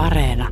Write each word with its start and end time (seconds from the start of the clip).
Areena. 0.00 0.48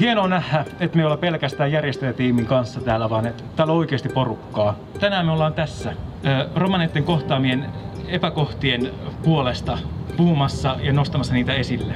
Hienoa 0.00 0.28
nähdä, 0.28 0.64
että 0.80 0.96
me 0.96 1.02
ei 1.02 1.06
olla 1.06 1.16
pelkästään 1.16 1.72
järjestäjätiimin 1.72 2.46
kanssa 2.46 2.80
täällä, 2.80 3.10
vaan 3.10 3.26
että 3.26 3.44
täällä 3.56 3.72
on 3.72 3.78
oikeasti 3.78 4.08
porukkaa. 4.08 4.78
Tänään 5.00 5.26
me 5.26 5.32
ollaan 5.32 5.54
tässä 5.54 5.92
romaneiden 6.54 7.04
kohtaamien 7.04 7.66
epäkohtien 8.08 8.90
puolesta 9.24 9.78
puhumassa 10.16 10.76
ja 10.80 10.92
nostamassa 10.92 11.34
niitä 11.34 11.54
esille. 11.54 11.94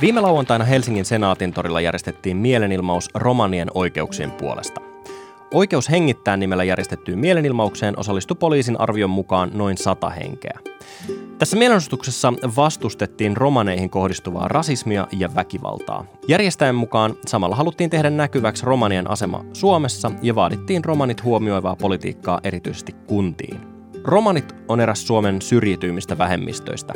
Viime 0.00 0.20
lauantaina 0.20 0.64
Helsingin 0.64 1.04
senaatin 1.04 1.52
torilla 1.52 1.80
järjestettiin 1.80 2.36
mielenilmaus 2.36 3.10
romanien 3.14 3.68
oikeuksien 3.74 4.30
puolesta. 4.30 4.91
Oikeus 5.52 5.90
hengittää 5.90 6.36
nimellä 6.36 6.64
järjestettyyn 6.64 7.18
mielenilmaukseen 7.18 7.98
osallistui 7.98 8.36
poliisin 8.40 8.80
arvion 8.80 9.10
mukaan 9.10 9.50
noin 9.54 9.76
sata 9.78 10.10
henkeä. 10.10 10.58
Tässä 11.38 11.56
mielenosoituksessa 11.56 12.32
vastustettiin 12.56 13.36
romaneihin 13.36 13.90
kohdistuvaa 13.90 14.48
rasismia 14.48 15.06
ja 15.12 15.34
väkivaltaa. 15.34 16.04
Järjestäjän 16.28 16.74
mukaan 16.74 17.14
samalla 17.26 17.56
haluttiin 17.56 17.90
tehdä 17.90 18.10
näkyväksi 18.10 18.66
romanien 18.66 19.10
asema 19.10 19.44
Suomessa 19.52 20.10
ja 20.22 20.34
vaadittiin 20.34 20.84
romanit 20.84 21.24
huomioivaa 21.24 21.76
politiikkaa 21.76 22.40
erityisesti 22.44 22.92
kuntiin. 23.06 23.60
Romanit 24.04 24.54
on 24.68 24.80
eräs 24.80 25.06
Suomen 25.06 25.42
syrjitymistä 25.42 26.18
vähemmistöistä. 26.18 26.92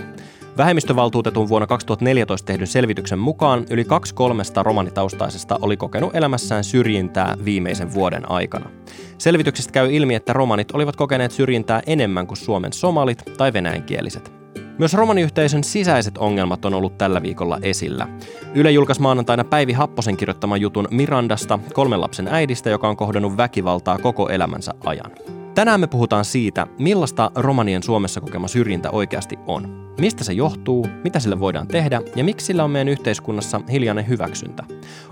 Vähemmistövaltuutetun 0.56 1.48
vuonna 1.48 1.66
2014 1.66 2.46
tehdyn 2.46 2.66
selvityksen 2.66 3.18
mukaan 3.18 3.64
yli 3.70 3.84
kaksi 3.84 4.14
kolmesta 4.14 4.62
romanitaustaisesta 4.62 5.58
oli 5.62 5.76
kokenut 5.76 6.16
elämässään 6.16 6.64
syrjintää 6.64 7.36
viimeisen 7.44 7.94
vuoden 7.94 8.30
aikana. 8.30 8.70
Selvityksestä 9.18 9.72
käy 9.72 9.92
ilmi, 9.92 10.14
että 10.14 10.32
romanit 10.32 10.70
olivat 10.72 10.96
kokeneet 10.96 11.30
syrjintää 11.30 11.82
enemmän 11.86 12.26
kuin 12.26 12.36
Suomen 12.36 12.72
somalit 12.72 13.22
tai 13.36 13.52
venäjänkieliset. 13.52 14.32
Myös 14.78 14.94
romaniyhteisön 14.94 15.64
sisäiset 15.64 16.18
ongelmat 16.18 16.64
on 16.64 16.74
ollut 16.74 16.98
tällä 16.98 17.22
viikolla 17.22 17.58
esillä. 17.62 18.08
Yle 18.54 18.70
julkaisi 18.70 19.02
maanantaina 19.02 19.44
Päivi 19.44 19.72
Happosen 19.72 20.16
kirjoittaman 20.16 20.60
jutun 20.60 20.88
Mirandasta, 20.90 21.58
kolmen 21.72 22.00
lapsen 22.00 22.28
äidistä, 22.28 22.70
joka 22.70 22.88
on 22.88 22.96
kohdannut 22.96 23.36
väkivaltaa 23.36 23.98
koko 23.98 24.28
elämänsä 24.28 24.72
ajan. 24.84 25.10
Tänään 25.54 25.80
me 25.80 25.86
puhutaan 25.86 26.24
siitä, 26.24 26.66
millaista 26.78 27.30
romanien 27.34 27.82
Suomessa 27.82 28.20
kokema 28.20 28.48
syrjintä 28.48 28.90
oikeasti 28.90 29.38
on. 29.46 29.85
Mistä 29.98 30.24
se 30.24 30.32
johtuu, 30.32 30.86
mitä 31.04 31.20
sille 31.20 31.40
voidaan 31.40 31.68
tehdä 31.68 32.02
ja 32.16 32.24
miksi 32.24 32.46
sillä 32.46 32.64
on 32.64 32.70
meidän 32.70 32.88
yhteiskunnassa 32.88 33.60
hiljainen 33.70 34.08
hyväksyntä. 34.08 34.64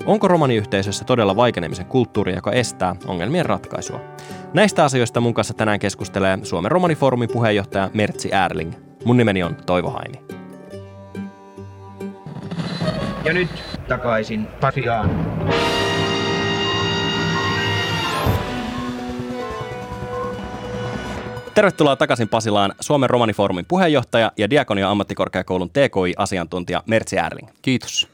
Onko 0.06 0.28
romaniyhteisössä 0.28 1.04
todella 1.04 1.36
vaikenemisen 1.36 1.86
kulttuuri, 1.86 2.34
joka 2.34 2.52
estää 2.52 2.96
ongelmien 3.06 3.46
ratkaisua? 3.46 4.00
Näistä 4.54 4.84
asioista 4.84 5.20
mun 5.20 5.34
kanssa 5.34 5.54
tänään 5.54 5.78
keskustelee 5.78 6.38
Suomen 6.42 6.70
romanifoorumin 6.70 7.28
puheenjohtaja 7.32 7.90
Mertsi 7.94 8.30
Erling. 8.44 8.72
Mun 9.04 9.16
nimeni 9.16 9.42
on 9.42 9.56
Toivo 9.66 9.90
Haimi. 9.90 10.20
Ja 13.24 13.32
nyt 13.32 13.50
takaisin 13.88 14.46
Pasiaan. 14.60 15.10
Tervetuloa 21.54 21.96
takaisin 21.96 22.28
Pasilaan 22.28 22.74
Suomen 22.80 23.10
romanifoorumin 23.10 23.64
puheenjohtaja 23.68 24.32
ja 24.36 24.50
Diakonia 24.50 24.90
ammattikorkeakoulun 24.90 25.70
TKI-asiantuntija 25.70 26.82
Mertsi 26.86 27.16
Erling. 27.16 27.48
Kiitos. 27.62 28.08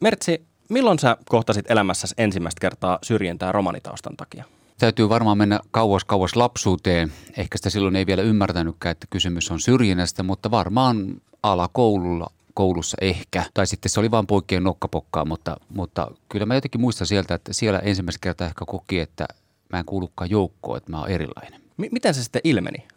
Mertsi, 0.00 0.46
milloin 0.68 0.98
sä 0.98 1.16
kohtasit 1.28 1.70
elämässäsi 1.70 2.14
ensimmäistä 2.18 2.60
kertaa 2.60 2.98
syrjintää 3.02 3.52
romanitaustan 3.52 4.16
takia? 4.16 4.44
Täytyy 4.78 5.08
varmaan 5.08 5.38
mennä 5.38 5.60
kauas 5.70 6.04
kauas 6.04 6.36
lapsuuteen. 6.36 7.12
Ehkä 7.36 7.58
sitä 7.58 7.70
silloin 7.70 7.96
ei 7.96 8.06
vielä 8.06 8.22
ymmärtänytkään, 8.22 8.90
että 8.90 9.06
kysymys 9.10 9.50
on 9.50 9.60
syrjinnästä, 9.60 10.22
mutta 10.22 10.50
varmaan 10.50 11.20
alakoululla 11.42 12.30
koulussa 12.54 12.96
ehkä. 13.00 13.44
Tai 13.54 13.66
sitten 13.66 13.90
se 13.90 14.00
oli 14.00 14.10
vain 14.10 14.26
poikien 14.26 14.64
nokkapokkaa, 14.64 15.24
mutta, 15.24 15.56
mutta 15.68 16.10
kyllä 16.28 16.46
mä 16.46 16.54
jotenkin 16.54 16.80
muistan 16.80 17.06
sieltä, 17.06 17.34
että 17.34 17.52
siellä 17.52 17.78
ensimmäistä 17.78 18.20
kertaa 18.22 18.46
ehkä 18.46 18.64
koki, 18.66 19.00
että 19.00 19.26
mä 19.72 19.78
en 19.78 19.84
kuulukaan 19.84 20.30
joukkoon, 20.30 20.76
että 20.76 20.90
mä 20.90 21.00
oon 21.00 21.10
erilainen. 21.10 21.60
M- 21.80 21.92
miten 21.92 22.14
se 22.14 22.22
sitten 22.22 22.40
ilmeni? 22.44 22.88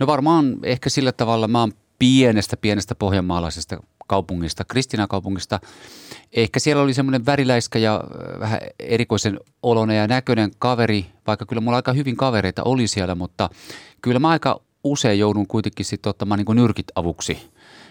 No 0.00 0.06
varmaan 0.06 0.56
ehkä 0.62 0.90
sillä 0.90 1.12
tavalla 1.12 1.48
mä 1.48 1.60
oon 1.60 1.72
pienestä, 1.98 2.56
pienestä 2.56 2.94
pohjanmaalaisesta 2.94 3.76
kaupungista, 4.06 4.64
Kristinakaupungista. 4.64 5.60
Ehkä 6.32 6.60
siellä 6.60 6.82
oli 6.82 6.94
semmoinen 6.94 7.26
väriläiskä 7.26 7.78
ja 7.78 8.04
vähän 8.40 8.60
erikoisen 8.78 9.40
olone 9.62 9.94
ja 9.94 10.06
näköinen 10.06 10.50
kaveri, 10.58 11.06
vaikka 11.26 11.46
kyllä 11.46 11.60
mulla 11.60 11.76
aika 11.76 11.92
hyvin 11.92 12.16
kavereita 12.16 12.62
oli 12.64 12.86
siellä, 12.86 13.14
mutta 13.14 13.50
kyllä 14.02 14.18
mä 14.18 14.28
aika 14.28 14.60
usein 14.84 15.18
joudun 15.18 15.46
kuitenkin 15.46 15.86
sitten 15.86 16.10
ottamaan 16.10 16.38
niin 16.38 16.56
nyrkit 16.56 16.86
avuksi. 16.94 17.38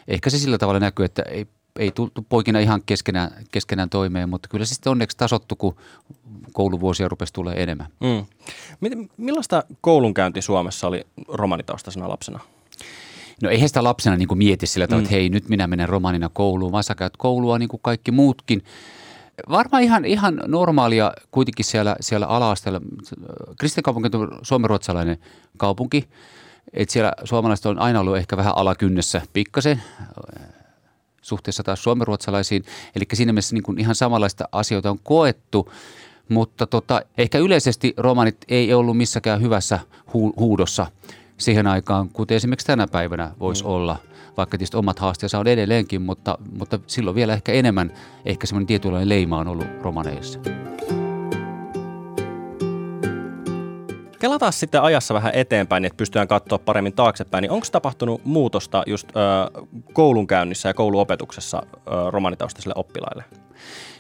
Ehkä 0.08 0.30
se 0.30 0.38
sillä 0.38 0.58
tavalla 0.58 0.80
näkyy, 0.80 1.06
että 1.06 1.22
ei, 1.22 1.48
ei 1.80 1.92
tultu 1.92 2.26
poikina 2.30 2.60
ihan 2.60 2.82
keskenään, 2.86 3.32
keskenään 3.52 3.90
toimeen, 3.90 4.30
mutta 4.30 4.50
kyllä 4.50 4.66
se 4.66 4.74
sitten 4.74 4.92
onneksi 4.92 5.18
tasottu, 5.18 5.56
kun 5.56 5.76
kouluvuosia 6.54 7.08
rupesi 7.08 7.34
tulee 7.34 7.64
enemmän. 7.64 7.88
Mm. 8.00 8.26
Millaista 9.18 9.64
koulunkäynti 9.82 10.42
Suomessa 10.42 10.88
oli 10.88 11.06
romanitaustaisena 11.28 12.10
lapsena? 12.10 12.40
No 13.42 13.50
eihän 13.50 13.70
sitä 13.70 13.84
lapsena 13.84 14.16
niin 14.16 14.28
kuin 14.28 14.38
mieti 14.38 14.68
sillä 14.68 14.88
tavalla, 14.88 15.02
mm. 15.02 15.06
että 15.06 15.16
hei 15.16 15.30
nyt 15.30 15.50
minä 15.50 15.68
menen 15.68 15.90
romanina 15.90 16.30
kouluun, 16.34 16.72
vaan 16.72 16.84
sä 16.84 16.96
käyt 16.96 17.18
koulua 17.18 17.60
niin 17.60 17.70
kuin 17.70 17.82
kaikki 17.84 18.12
muutkin. 18.12 18.64
Varmaan 19.50 19.84
ihan, 19.84 20.06
ihan 20.06 20.42
normaalia 20.48 21.14
kuitenkin 21.32 21.66
siellä, 21.66 21.96
siellä 22.00 22.26
ala-asteella. 22.26 22.82
Kristikaupunki 23.60 24.10
on 24.14 24.40
suomenruotsalainen 24.42 25.18
kaupunki. 25.58 26.08
Että 26.74 26.94
siellä 26.94 27.14
suomalaiset 27.24 27.66
on 27.66 27.80
aina 27.80 28.00
ollut 28.00 28.18
ehkä 28.18 28.38
vähän 28.38 28.58
alakynnessä 28.58 29.22
pikkasen 29.34 29.82
suhteessa 31.28 31.64
taas 31.64 31.84
suomenruotsalaisiin. 31.84 32.66
Eli 32.96 33.06
siinä 33.14 33.34
mielessä 33.34 33.56
niin 33.56 33.64
kuin 33.64 33.80
ihan 33.80 33.96
samanlaista 33.96 34.50
asioita 34.52 34.92
on 34.92 35.00
koettu, 35.04 35.72
mutta 36.30 36.68
tota, 36.68 37.02
ehkä 37.18 37.38
yleisesti 37.38 37.94
romanit 37.98 38.38
ei 38.48 38.74
ollut 38.74 38.98
missäkään 38.98 39.42
hyvässä 39.42 39.80
hu- 40.08 40.34
huudossa 40.40 40.88
siihen 41.38 41.68
aikaan, 41.68 42.10
kuten 42.10 42.36
esimerkiksi 42.36 42.68
tänä 42.68 42.88
päivänä 42.88 43.32
voisi 43.40 43.64
mm. 43.64 43.70
olla. 43.70 43.98
Vaikka 44.38 44.58
tietysti 44.58 44.78
omat 44.78 45.00
haasteensa 45.00 45.40
on 45.40 45.48
edelleenkin, 45.48 46.02
mutta, 46.02 46.38
mutta 46.58 46.80
silloin 46.88 47.16
vielä 47.16 47.34
ehkä 47.34 47.52
enemmän 47.52 47.94
ehkä 48.26 48.48
semmoinen 48.48 48.68
tietynlainen 48.68 49.10
leima 49.10 49.38
on 49.38 49.48
ollut 49.48 49.68
romaneissa. 49.82 50.40
Kelataan 54.20 54.54
sitten 54.54 54.82
ajassa 54.82 55.14
vähän 55.14 55.34
eteenpäin, 55.36 55.86
että 55.86 55.98
pystytään 55.98 56.28
katsoa 56.28 56.58
paremmin 56.58 56.94
taaksepäin. 56.94 57.42
Niin 57.42 57.52
onko 57.52 57.68
tapahtunut 57.72 58.26
muutosta 58.26 58.84
just 58.88 59.08
ö, 59.10 59.20
koulunkäynnissä 59.94 60.70
ja 60.70 60.74
kouluopetuksessa 60.74 61.64
ö, 61.68 61.82
romanitaustaisille 62.12 62.74
oppilaille? 62.78 63.24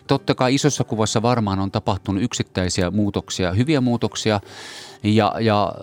Totta 0.08 0.36
kai 0.36 0.56
isossa 0.56 0.84
kuvassa 0.84 1.22
varmaan 1.22 1.60
on 1.60 1.72
tapahtunut 1.72 2.24
yksittäisiä 2.24 2.92
muutoksia, 2.92 3.52
hyviä 3.52 3.82
muutoksia, 3.82 4.40
ja, 5.04 5.36
ja, 5.40 5.74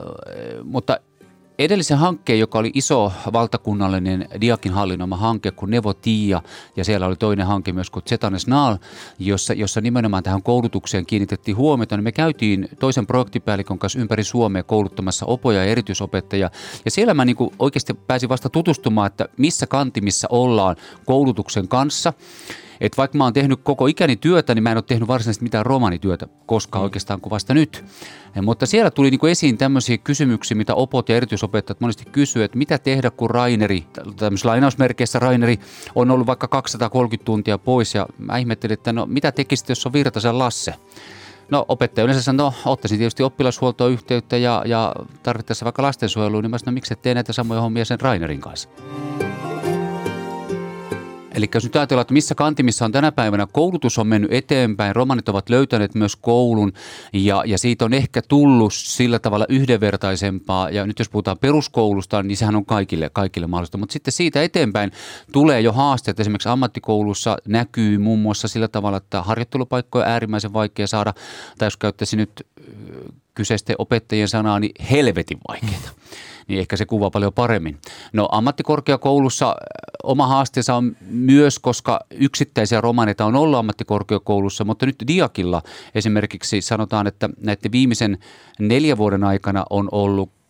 mutta 0.64 0.98
edellisen 1.58 1.98
hankkeen, 1.98 2.38
joka 2.38 2.58
oli 2.58 2.70
iso 2.74 3.12
valtakunnallinen 3.32 4.28
Diakin 4.40 4.72
hallinnoima 4.72 5.16
hanke 5.16 5.50
kuin 5.50 5.70
Nevotia, 5.70 6.42
ja 6.76 6.84
siellä 6.84 7.06
oli 7.06 7.16
toinen 7.16 7.46
hanke 7.46 7.72
myös 7.72 7.90
kuin 7.90 8.04
Zetanes 8.04 8.46
Naal, 8.46 8.76
jossa, 9.18 9.54
jossa 9.54 9.80
nimenomaan 9.80 10.22
tähän 10.22 10.42
koulutukseen 10.42 11.06
kiinnitettiin 11.06 11.56
huomiota, 11.56 11.96
niin 11.96 12.04
me 12.04 12.12
käytiin 12.12 12.68
toisen 12.80 13.06
projektipäällikön 13.06 13.78
kanssa 13.78 13.98
ympäri 13.98 14.24
Suomea 14.24 14.62
kouluttamassa 14.62 15.26
opoja 15.26 15.58
ja 15.64 15.70
erityisopettajia, 15.70 16.50
ja 16.84 16.90
siellä 16.90 17.14
mä 17.14 17.24
niin 17.24 17.36
kuin 17.36 17.50
oikeasti 17.58 17.94
pääsin 17.94 18.28
vasta 18.28 18.50
tutustumaan, 18.50 19.06
että 19.06 19.28
missä 19.36 19.66
kantimissa 19.66 20.28
ollaan 20.30 20.76
koulutuksen 21.04 21.68
kanssa, 21.68 22.12
että 22.80 22.96
vaikka 22.96 23.18
mä 23.18 23.24
oon 23.24 23.32
tehnyt 23.32 23.60
koko 23.62 23.86
ikäni 23.86 24.16
työtä, 24.16 24.54
niin 24.54 24.62
mä 24.62 24.70
en 24.70 24.76
ole 24.76 24.84
tehnyt 24.86 25.08
varsinaisesti 25.08 25.42
mitään 25.44 25.66
romanityötä 25.66 26.26
koskaan 26.46 26.82
mm. 26.82 26.84
oikeastaan 26.84 27.20
kuin 27.20 27.30
vasta 27.30 27.54
nyt. 27.54 27.84
Ja, 28.34 28.42
mutta 28.42 28.66
siellä 28.66 28.90
tuli 28.90 29.10
niinku 29.10 29.26
esiin 29.26 29.58
tämmöisiä 29.58 29.98
kysymyksiä, 29.98 30.56
mitä 30.56 30.74
opot 30.74 31.08
ja 31.08 31.16
erityisopettajat 31.16 31.80
monesti 31.80 32.04
kysyvät, 32.12 32.44
että 32.44 32.58
mitä 32.58 32.78
tehdä, 32.78 33.10
kun 33.10 33.30
Raineri, 33.30 33.86
tämmöisessä 34.16 34.48
lainausmerkeissä 34.48 35.18
Raineri 35.18 35.58
on 35.94 36.10
ollut 36.10 36.26
vaikka 36.26 36.48
230 36.48 37.24
tuntia 37.24 37.58
pois. 37.58 37.94
Ja 37.94 38.06
mä 38.18 38.38
ihmettelin, 38.38 38.74
että 38.74 38.92
no 38.92 39.06
mitä 39.06 39.32
tekisit, 39.32 39.68
jos 39.68 39.86
on 39.86 39.92
Virtasen 39.92 40.38
Lasse? 40.38 40.74
No 41.50 41.64
opettaja 41.68 42.04
yleensä 42.04 42.22
sanoo, 42.22 42.52
no 42.64 42.72
ottaisin 42.72 42.98
tietysti 42.98 43.22
oppilashuoltoa 43.22 43.88
yhteyttä 43.88 44.36
ja, 44.36 44.62
ja 44.66 44.94
tarvittaessa 45.22 45.64
vaikka 45.64 45.82
lastensuojeluun, 45.82 46.42
niin 46.44 46.50
mä 46.50 46.58
sanoin, 46.58 46.72
no 46.72 46.74
miksi 46.74 46.92
et 46.92 47.02
tee 47.02 47.14
näitä 47.14 47.32
samoja 47.32 47.60
hommia 47.60 47.84
sen 47.84 48.00
Rainerin 48.00 48.40
kanssa. 48.40 48.68
Eli 51.34 51.48
jos 51.54 51.64
nyt 51.64 51.76
ajatellaan, 51.76 52.02
että 52.02 52.14
missä 52.14 52.34
kantimissa 52.34 52.84
on 52.84 52.92
tänä 52.92 53.12
päivänä, 53.12 53.46
koulutus 53.52 53.98
on 53.98 54.06
mennyt 54.06 54.32
eteenpäin, 54.32 54.96
romanit 54.96 55.28
ovat 55.28 55.48
löytäneet 55.48 55.94
myös 55.94 56.16
koulun 56.16 56.72
ja, 57.12 57.42
ja 57.46 57.58
siitä 57.58 57.84
on 57.84 57.92
ehkä 57.92 58.22
tullut 58.22 58.74
sillä 58.74 59.18
tavalla 59.18 59.46
yhdenvertaisempaa. 59.48 60.70
Ja 60.70 60.86
nyt 60.86 60.98
jos 60.98 61.08
puhutaan 61.08 61.38
peruskoulusta, 61.38 62.22
niin 62.22 62.36
sehän 62.36 62.56
on 62.56 62.66
kaikille, 62.66 63.10
kaikille 63.12 63.46
mahdollista. 63.46 63.78
Mutta 63.78 63.92
sitten 63.92 64.12
siitä 64.12 64.42
eteenpäin 64.42 64.92
tulee 65.32 65.60
jo 65.60 65.72
haasteet. 65.72 66.20
Esimerkiksi 66.20 66.48
ammattikoulussa 66.48 67.36
näkyy 67.48 67.98
muun 67.98 68.18
muassa 68.18 68.48
sillä 68.48 68.68
tavalla, 68.68 68.96
että 68.96 69.22
harjoittelupaikkoja 69.22 70.04
on 70.04 70.10
äärimmäisen 70.10 70.52
vaikea 70.52 70.86
saada. 70.86 71.14
Tai 71.58 71.66
jos 71.66 71.76
käyttäisi 71.76 72.16
nyt 72.16 72.46
kyseisten 73.34 73.76
opettajien 73.78 74.28
sanaa, 74.28 74.60
niin 74.60 74.72
helvetin 74.90 75.38
vaikeita. 75.48 75.90
Niin 76.48 76.60
ehkä 76.60 76.76
se 76.76 76.86
kuvaa 76.86 77.10
paljon 77.10 77.32
paremmin. 77.32 77.78
No 78.12 78.28
ammattikorkeakoulussa 78.32 79.48
äh, 79.48 79.54
oma 80.02 80.26
haasteensa 80.26 80.74
on 80.74 80.96
myös, 81.10 81.58
koska 81.58 82.00
yksittäisiä 82.10 82.80
romaneita 82.80 83.24
on 83.24 83.36
ollut 83.36 83.58
ammattikorkeakoulussa, 83.58 84.64
mutta 84.64 84.86
nyt 84.86 84.96
Diakilla 85.06 85.62
esimerkiksi 85.94 86.60
sanotaan, 86.60 87.06
että 87.06 87.30
näiden 87.40 87.72
viimeisen 87.72 88.18
neljän 88.58 88.98
vuoden 88.98 89.24
aikana 89.24 89.64
on 89.70 89.88
ollut 89.92 90.43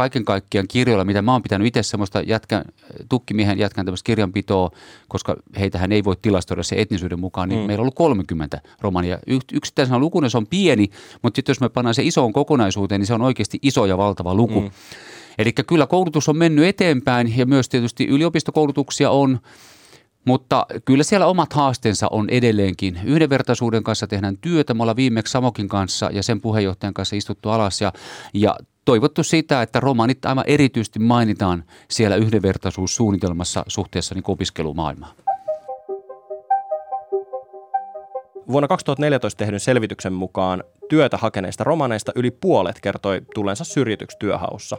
kaiken 0.00 0.24
kaikkiaan 0.24 0.68
kirjoilla, 0.68 1.04
mitä 1.04 1.22
mä 1.22 1.32
oon 1.32 1.42
pitänyt 1.42 1.66
itse 1.66 1.82
semmoista 1.82 2.20
jätkän, 2.20 2.64
tukkimiehen 3.08 3.58
jätkän 3.58 3.86
tämmöistä 3.86 4.06
kirjanpitoa, 4.06 4.70
koska 5.08 5.36
heitähän 5.58 5.92
ei 5.92 6.04
voi 6.04 6.16
tilastoida 6.22 6.62
se 6.62 6.76
etnisyyden 6.78 7.20
mukaan, 7.20 7.48
niin 7.48 7.60
mm. 7.60 7.66
meillä 7.66 7.80
on 7.80 7.84
ollut 7.84 7.94
30 7.94 8.60
romania. 8.80 9.18
Yksittäisenä 9.52 9.98
lukuna 9.98 10.28
se 10.28 10.36
on 10.36 10.46
pieni, 10.46 10.90
mutta 11.22 11.38
sitten 11.38 11.50
jos 11.50 11.60
me 11.60 11.68
pannaan 11.68 11.94
se 11.94 12.02
isoon 12.02 12.32
kokonaisuuteen, 12.32 13.00
niin 13.00 13.06
se 13.06 13.14
on 13.14 13.22
oikeasti 13.22 13.58
iso 13.62 13.86
ja 13.86 13.98
valtava 13.98 14.34
luku. 14.34 14.60
Mm. 14.60 14.70
Eli 15.38 15.52
kyllä 15.52 15.86
koulutus 15.86 16.28
on 16.28 16.36
mennyt 16.36 16.64
eteenpäin 16.64 17.38
ja 17.38 17.46
myös 17.46 17.68
tietysti 17.68 18.06
yliopistokoulutuksia 18.06 19.10
on, 19.10 19.38
mutta 20.24 20.66
kyllä 20.84 21.04
siellä 21.04 21.26
omat 21.26 21.52
haasteensa 21.52 22.08
on 22.10 22.30
edelleenkin. 22.30 23.00
Yhdenvertaisuuden 23.04 23.82
kanssa 23.82 24.06
tehdään 24.06 24.36
työtä. 24.36 24.74
Me 24.74 24.82
ollaan 24.82 24.96
viimeksi 24.96 25.32
Samokin 25.32 25.68
kanssa 25.68 26.10
ja 26.12 26.22
sen 26.22 26.40
puheenjohtajan 26.40 26.94
kanssa 26.94 27.16
istuttu 27.16 27.48
alas 27.48 27.80
ja, 27.80 27.92
ja 28.34 28.56
toivottu 28.90 29.22
sitä, 29.22 29.62
että 29.62 29.80
romanit 29.80 30.26
aivan 30.26 30.44
erityisesti 30.46 30.98
mainitaan 30.98 31.64
siellä 31.90 32.16
yhdenvertaisuussuunnitelmassa 32.16 33.64
suhteessa 33.68 34.14
niin 34.14 34.24
opiskelumaailmaan. 34.28 35.12
Vuonna 38.48 38.68
2014 38.68 39.38
tehdyn 39.38 39.60
selvityksen 39.60 40.12
mukaan 40.12 40.64
työtä 40.88 41.16
hakeneista 41.16 41.64
romaneista 41.64 42.12
yli 42.14 42.30
puolet 42.30 42.80
kertoi 42.80 43.20
tulensa 43.34 43.64
syrjityksi 43.64 44.16
työhaussa. 44.18 44.76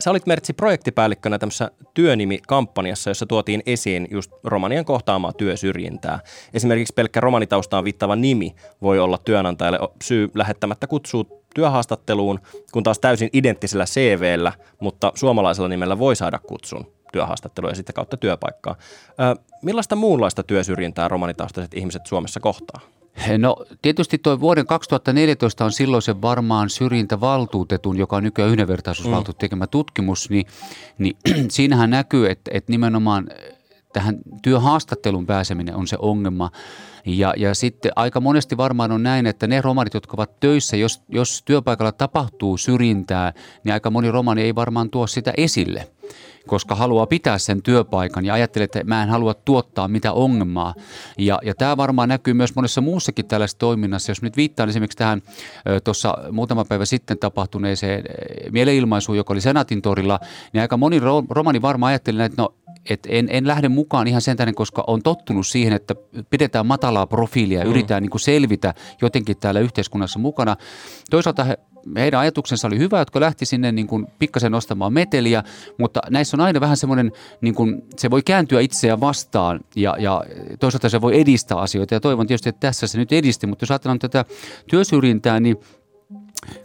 Sä 0.00 0.10
olit 0.10 0.26
Mertsi 0.26 0.52
projektipäällikkönä 0.52 1.38
tämmöisessä 1.38 1.70
työnimikampanjassa, 1.94 3.10
jossa 3.10 3.26
tuotiin 3.26 3.62
esiin 3.66 4.08
just 4.10 4.32
romanien 4.44 4.84
kohtaamaa 4.84 5.32
työsyrjintää. 5.32 6.20
Esimerkiksi 6.54 6.94
pelkkä 6.94 7.20
romanitaustaan 7.20 7.84
viittava 7.84 8.16
nimi 8.16 8.54
voi 8.82 8.98
olla 8.98 9.18
työnantajalle 9.18 9.78
syy 10.02 10.30
lähettämättä 10.34 10.86
kutsua 10.86 11.24
työhaastatteluun, 11.56 12.40
kun 12.72 12.82
taas 12.82 12.98
täysin 12.98 13.30
identtisellä 13.32 13.84
CVllä, 13.84 14.52
mutta 14.80 15.12
suomalaisella 15.14 15.68
nimellä 15.68 15.98
voi 15.98 16.16
saada 16.16 16.38
kutsun 16.38 16.86
työhaastattelua 17.12 17.70
ja 17.70 17.76
sitten 17.76 17.94
kautta 17.94 18.16
työpaikkaa. 18.16 18.76
Ö, 19.08 19.42
millaista 19.62 19.96
muunlaista 19.96 20.42
työsyrjintää 20.42 21.08
romanitaustaiset 21.08 21.74
ihmiset 21.74 22.06
Suomessa 22.06 22.40
kohtaa? 22.40 22.80
No 23.38 23.56
tietysti 23.82 24.18
tuo 24.18 24.40
vuoden 24.40 24.66
2014 24.66 25.64
on 25.64 25.72
silloisen 25.72 26.22
varmaan 26.22 26.70
syrjintävaltuutetun, 26.70 27.98
joka 27.98 28.16
on 28.16 28.22
nykyään 28.22 28.50
yhdenvertaisuusvaltuutetun 28.50 29.40
tekemä 29.40 29.66
tutkimus, 29.66 30.30
niin, 30.30 30.46
niin 30.98 31.16
siinähän 31.50 31.90
näkyy, 31.90 32.30
että, 32.30 32.50
että 32.54 32.72
nimenomaan 32.72 33.30
tähän 33.92 34.18
työhaastattelun 34.42 35.26
pääseminen 35.26 35.74
on 35.74 35.86
se 35.86 35.96
ongelma. 36.00 36.50
Ja, 37.06 37.34
ja 37.36 37.54
sitten 37.54 37.92
aika 37.96 38.20
monesti 38.20 38.56
varmaan 38.56 38.92
on 38.92 39.02
näin, 39.02 39.26
että 39.26 39.46
ne 39.46 39.60
romanit, 39.60 39.94
jotka 39.94 40.14
ovat 40.14 40.40
töissä, 40.40 40.76
jos, 40.76 41.02
jos 41.08 41.42
työpaikalla 41.44 41.92
tapahtuu 41.92 42.56
syrjintää, 42.56 43.32
niin 43.64 43.72
aika 43.72 43.90
moni 43.90 44.10
romani 44.10 44.42
ei 44.42 44.54
varmaan 44.54 44.90
tuo 44.90 45.06
sitä 45.06 45.32
esille 45.36 45.86
koska 46.46 46.74
haluaa 46.74 47.06
pitää 47.06 47.38
sen 47.38 47.62
työpaikan 47.62 48.24
ja 48.24 48.34
ajattelee, 48.34 48.64
että 48.64 48.84
mä 48.84 49.02
en 49.02 49.08
halua 49.08 49.34
tuottaa 49.34 49.88
mitä 49.88 50.12
ongelmaa. 50.12 50.74
Ja, 51.18 51.38
ja 51.42 51.54
tämä 51.54 51.76
varmaan 51.76 52.08
näkyy 52.08 52.34
myös 52.34 52.54
monessa 52.54 52.80
muussakin 52.80 53.26
tällaisessa 53.26 53.58
toiminnassa. 53.58 54.10
Jos 54.10 54.22
nyt 54.22 54.36
viittaan 54.36 54.68
esimerkiksi 54.68 54.98
tähän 54.98 55.22
tuossa 55.84 56.18
muutama 56.32 56.64
päivä 56.64 56.84
sitten 56.84 57.18
tapahtuneeseen 57.18 58.04
mieleilmaisuun, 58.50 59.18
joka 59.18 59.32
oli 59.32 59.40
Senaatin 59.40 59.82
torilla, 59.82 60.20
niin 60.52 60.60
aika 60.60 60.76
moni 60.76 61.00
romani 61.30 61.62
varmaan 61.62 61.88
ajatteli, 61.90 62.22
että 62.22 62.42
no 62.42 62.54
et 62.90 63.06
en, 63.08 63.28
en 63.30 63.46
lähde 63.46 63.68
mukaan 63.68 64.06
ihan 64.06 64.22
sen 64.22 64.36
tähden, 64.36 64.54
koska 64.54 64.84
on 64.86 65.02
tottunut 65.02 65.46
siihen, 65.46 65.72
että 65.72 65.94
pidetään 66.30 66.66
matalaa 66.66 67.06
profiilia 67.06 67.58
ja 67.58 67.64
mm. 67.64 67.70
yritetään 67.70 68.02
niin 68.02 68.10
kuin 68.10 68.20
selvitä 68.20 68.74
jotenkin 69.02 69.36
täällä 69.36 69.60
yhteiskunnassa 69.60 70.18
mukana. 70.18 70.56
Toisaalta 71.10 71.44
he, 71.44 71.58
heidän 71.96 72.20
ajatuksensa 72.20 72.68
oli 72.68 72.78
hyvä, 72.78 72.98
jotka 72.98 73.20
lähti 73.20 73.46
sinne 73.46 73.72
niin 73.72 73.86
kuin 73.86 74.06
pikkasen 74.18 74.52
nostamaan 74.52 74.92
meteliä, 74.92 75.42
mutta 75.78 76.00
näissä 76.10 76.36
on 76.36 76.40
aina 76.40 76.60
vähän 76.60 76.76
semmoinen, 76.76 77.12
niin 77.40 77.54
kuin, 77.54 77.82
se 77.96 78.10
voi 78.10 78.22
kääntyä 78.22 78.60
itseään 78.60 79.00
vastaan 79.00 79.60
ja, 79.76 79.96
ja 79.98 80.24
toisaalta 80.60 80.88
se 80.88 81.00
voi 81.00 81.20
edistää 81.20 81.58
asioita 81.58 81.94
ja 81.94 82.00
toivon 82.00 82.26
tietysti, 82.26 82.48
että 82.48 82.60
tässä 82.60 82.86
se 82.86 82.98
nyt 82.98 83.12
edisti, 83.12 83.46
mutta 83.46 83.62
jos 83.62 83.70
ajatellaan 83.70 83.98
tätä 83.98 84.24
työsyrjintää, 84.70 85.40
niin 85.40 85.56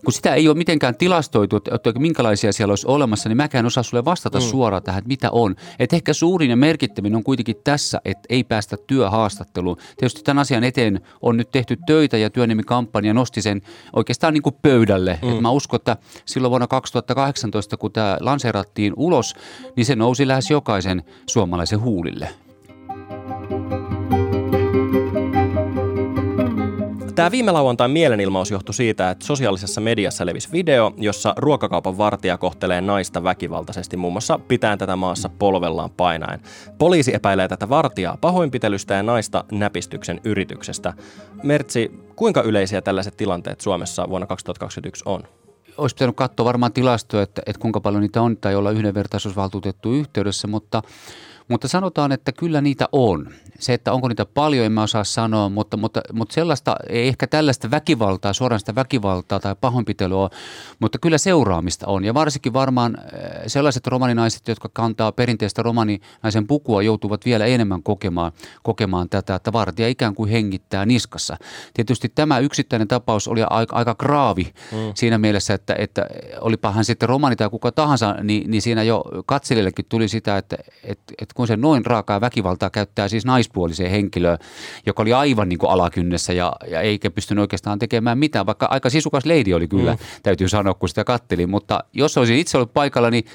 kun 0.06 0.14
sitä 0.14 0.36
ei 0.36 0.48
ole 0.48 0.58
mitenkään 0.58 0.96
tilastoitu, 0.96 1.56
että 1.56 2.00
minkälaisia 2.00 2.54
siellä 2.54 2.72
olisi 2.72 2.88
olemassa, 2.88 3.30
niin 3.30 3.38
mäkään 3.38 3.66
osaa 3.66 3.84
sulle 3.84 4.06
vastata 4.06 4.40
mm. 4.40 4.44
suoraan 4.44 4.84
tähän, 4.84 5.00
että 5.00 5.08
mitä 5.08 5.32
on. 5.32 5.56
Että 5.80 5.96
ehkä 5.96 6.14
suurin 6.14 6.50
ja 6.50 6.56
merkittävin 6.56 7.16
on 7.16 7.24
kuitenkin 7.24 7.56
tässä, 7.64 8.02
että 8.06 8.28
ei 8.30 8.44
päästä 8.44 8.78
työhaastatteluun. 8.88 9.78
Tietysti 9.98 10.24
tämän 10.24 10.42
asian 10.42 10.64
eteen 10.64 11.02
on 11.22 11.38
nyt 11.38 11.52
tehty 11.52 11.78
töitä 11.86 12.18
ja 12.18 12.30
työnimikampanja 12.30 13.14
nosti 13.14 13.42
sen 13.42 13.62
oikeastaan 13.94 14.34
niin 14.34 14.44
kuin 14.44 14.56
pöydälle. 14.62 15.20
Mm. 15.22 15.30
Että 15.30 15.42
mä 15.42 15.52
uskon, 15.52 15.78
että 15.78 15.98
silloin 16.26 16.50
vuonna 16.50 16.68
2018, 16.68 17.78
kun 17.78 17.92
tämä 17.92 18.18
lanseerattiin 18.20 18.94
ulos, 18.98 19.36
niin 19.76 19.86
se 19.86 19.96
nousi 19.96 20.28
lähes 20.28 20.50
jokaisen 20.50 21.04
suomalaisen 21.28 21.82
huulille. 21.82 22.30
Tämä 27.22 27.32
viime 27.32 27.52
lauantain 27.52 27.92
mielenilmaus 27.92 28.52
johtui 28.52 28.74
siitä, 28.74 29.10
että 29.10 29.26
sosiaalisessa 29.26 29.82
mediassa 29.82 30.26
levisi 30.26 30.52
video, 30.52 30.94
jossa 30.98 31.34
ruokakaupan 31.38 31.98
vartija 31.98 32.38
kohtelee 32.38 32.82
naista 32.82 33.24
väkivaltaisesti 33.24 33.98
muun 33.98 34.14
muassa 34.14 34.40
pitäen 34.48 34.78
tätä 34.78 34.96
maassa 34.96 35.30
polvellaan 35.30 35.90
painaen. 35.90 36.42
Poliisi 36.78 37.16
epäilee 37.16 37.48
tätä 37.48 37.70
vartijaa 37.70 38.18
pahoinpitelystä 38.22 38.94
ja 38.94 39.04
naista 39.04 39.44
näpistyksen 39.52 40.22
yrityksestä. 40.24 40.94
Mertsi, 41.44 41.92
kuinka 42.16 42.42
yleisiä 42.42 42.82
tällaiset 42.82 43.18
tilanteet 43.18 43.62
Suomessa 43.62 44.10
vuonna 44.10 44.28
2021 44.28 45.04
on? 45.06 45.24
Olisi 45.78 45.96
pitänyt 45.96 46.16
katsoa 46.16 46.46
varmaan 46.46 46.74
tilastoja, 46.74 47.24
että, 47.24 47.42
että 47.46 47.60
kuinka 47.60 47.82
paljon 47.82 48.02
niitä 48.02 48.22
on 48.22 48.38
tai 48.38 48.56
olla 48.56 48.72
yhdenvertaisuusvaltuutettu 48.72 49.94
yhteydessä, 49.94 50.48
mutta 50.48 50.82
mutta 51.48 51.68
sanotaan, 51.68 52.12
että 52.12 52.32
kyllä 52.32 52.62
niitä 52.62 52.90
on. 52.92 53.30
Se, 53.60 53.74
että 53.74 53.94
onko 53.94 54.08
niitä 54.08 54.26
paljon, 54.26 54.66
en 54.66 54.72
mä 54.72 54.84
osaa 54.84 55.04
sanoa, 55.04 55.50
mutta, 55.50 55.78
mutta, 55.78 56.02
mutta 56.14 56.34
sellaista, 56.34 56.76
ei 56.90 57.08
ehkä 57.08 57.28
tällaista 57.28 57.72
väkivaltaa, 57.72 58.34
suoraan 58.34 58.60
sitä 58.60 58.76
väkivaltaa 58.76 59.40
tai 59.40 59.56
pahoinpitelyä, 59.62 60.30
mutta 60.80 61.00
kyllä 61.00 61.18
seuraamista 61.18 61.88
on. 61.88 62.06
Ja 62.06 62.14
varsinkin 62.14 62.54
varmaan 62.54 62.98
eh, 63.00 63.42
sellaiset 63.48 63.88
romaninaiset, 63.88 64.48
jotka 64.48 64.70
kantaa 64.74 65.12
perinteistä 65.12 65.64
romaninaisen 65.64 66.48
pukua, 66.48 66.82
joutuvat 66.82 67.26
vielä 67.26 67.46
enemmän 67.46 67.84
kokemaan, 67.84 68.32
kokemaan 68.64 69.10
tätä, 69.10 69.36
että 69.36 69.54
vartija 69.54 69.88
ikään 69.88 70.16
kuin 70.16 70.30
hengittää 70.30 70.86
niskassa. 70.86 71.38
Tietysti 71.74 72.10
tämä 72.10 72.40
yksittäinen 72.40 72.88
tapaus 72.88 73.28
oli 73.28 73.42
aika, 73.50 73.76
aika 73.76 73.96
graavi 73.96 74.54
mm. 74.72 74.78
siinä 74.96 75.18
mielessä, 75.18 75.54
että, 75.54 75.76
että 75.78 76.06
olipa 76.42 76.72
hän 76.72 76.86
sitten 76.86 77.10
romani 77.10 77.36
tai 77.36 77.50
kuka 77.50 77.72
tahansa, 77.72 78.16
niin, 78.24 78.52
niin 78.52 78.62
siinä 78.62 78.84
jo 78.84 79.04
katselijallekin 79.26 79.86
tuli 79.90 80.08
sitä, 80.08 80.38
että, 80.38 80.58
että, 80.84 81.14
että 81.22 81.34
kun 81.42 81.48
se 81.48 81.58
noin 81.58 81.86
raakaa 81.86 82.22
väkivaltaa 82.22 82.70
käyttää 82.70 83.08
siis 83.08 83.26
naispuoliseen 83.26 83.92
henkilöön, 83.92 84.38
joka 84.86 85.02
oli 85.02 85.14
aivan 85.14 85.50
niin 85.50 85.60
kuin 85.60 85.70
alakynnessä 85.70 86.34
ja, 86.34 86.54
ja 86.68 86.82
eikä 86.82 87.12
pystynyt 87.12 87.42
oikeastaan 87.42 87.80
tekemään 87.80 88.18
mitään, 88.18 88.46
vaikka 88.46 88.66
aika 88.66 88.90
sisukas 88.90 89.26
leidi 89.26 89.54
oli 89.54 89.68
kyllä, 89.68 89.94
mm. 89.94 90.00
täytyy 90.24 90.50
sanoa, 90.50 90.74
kun 90.74 90.90
sitä 90.90 91.04
kattelin. 91.04 91.50
Mutta 91.50 91.84
jos 91.94 92.18
olisin 92.18 92.38
itse 92.38 92.58
ollut 92.58 92.74
paikalla, 92.74 93.10
niin 93.10 93.26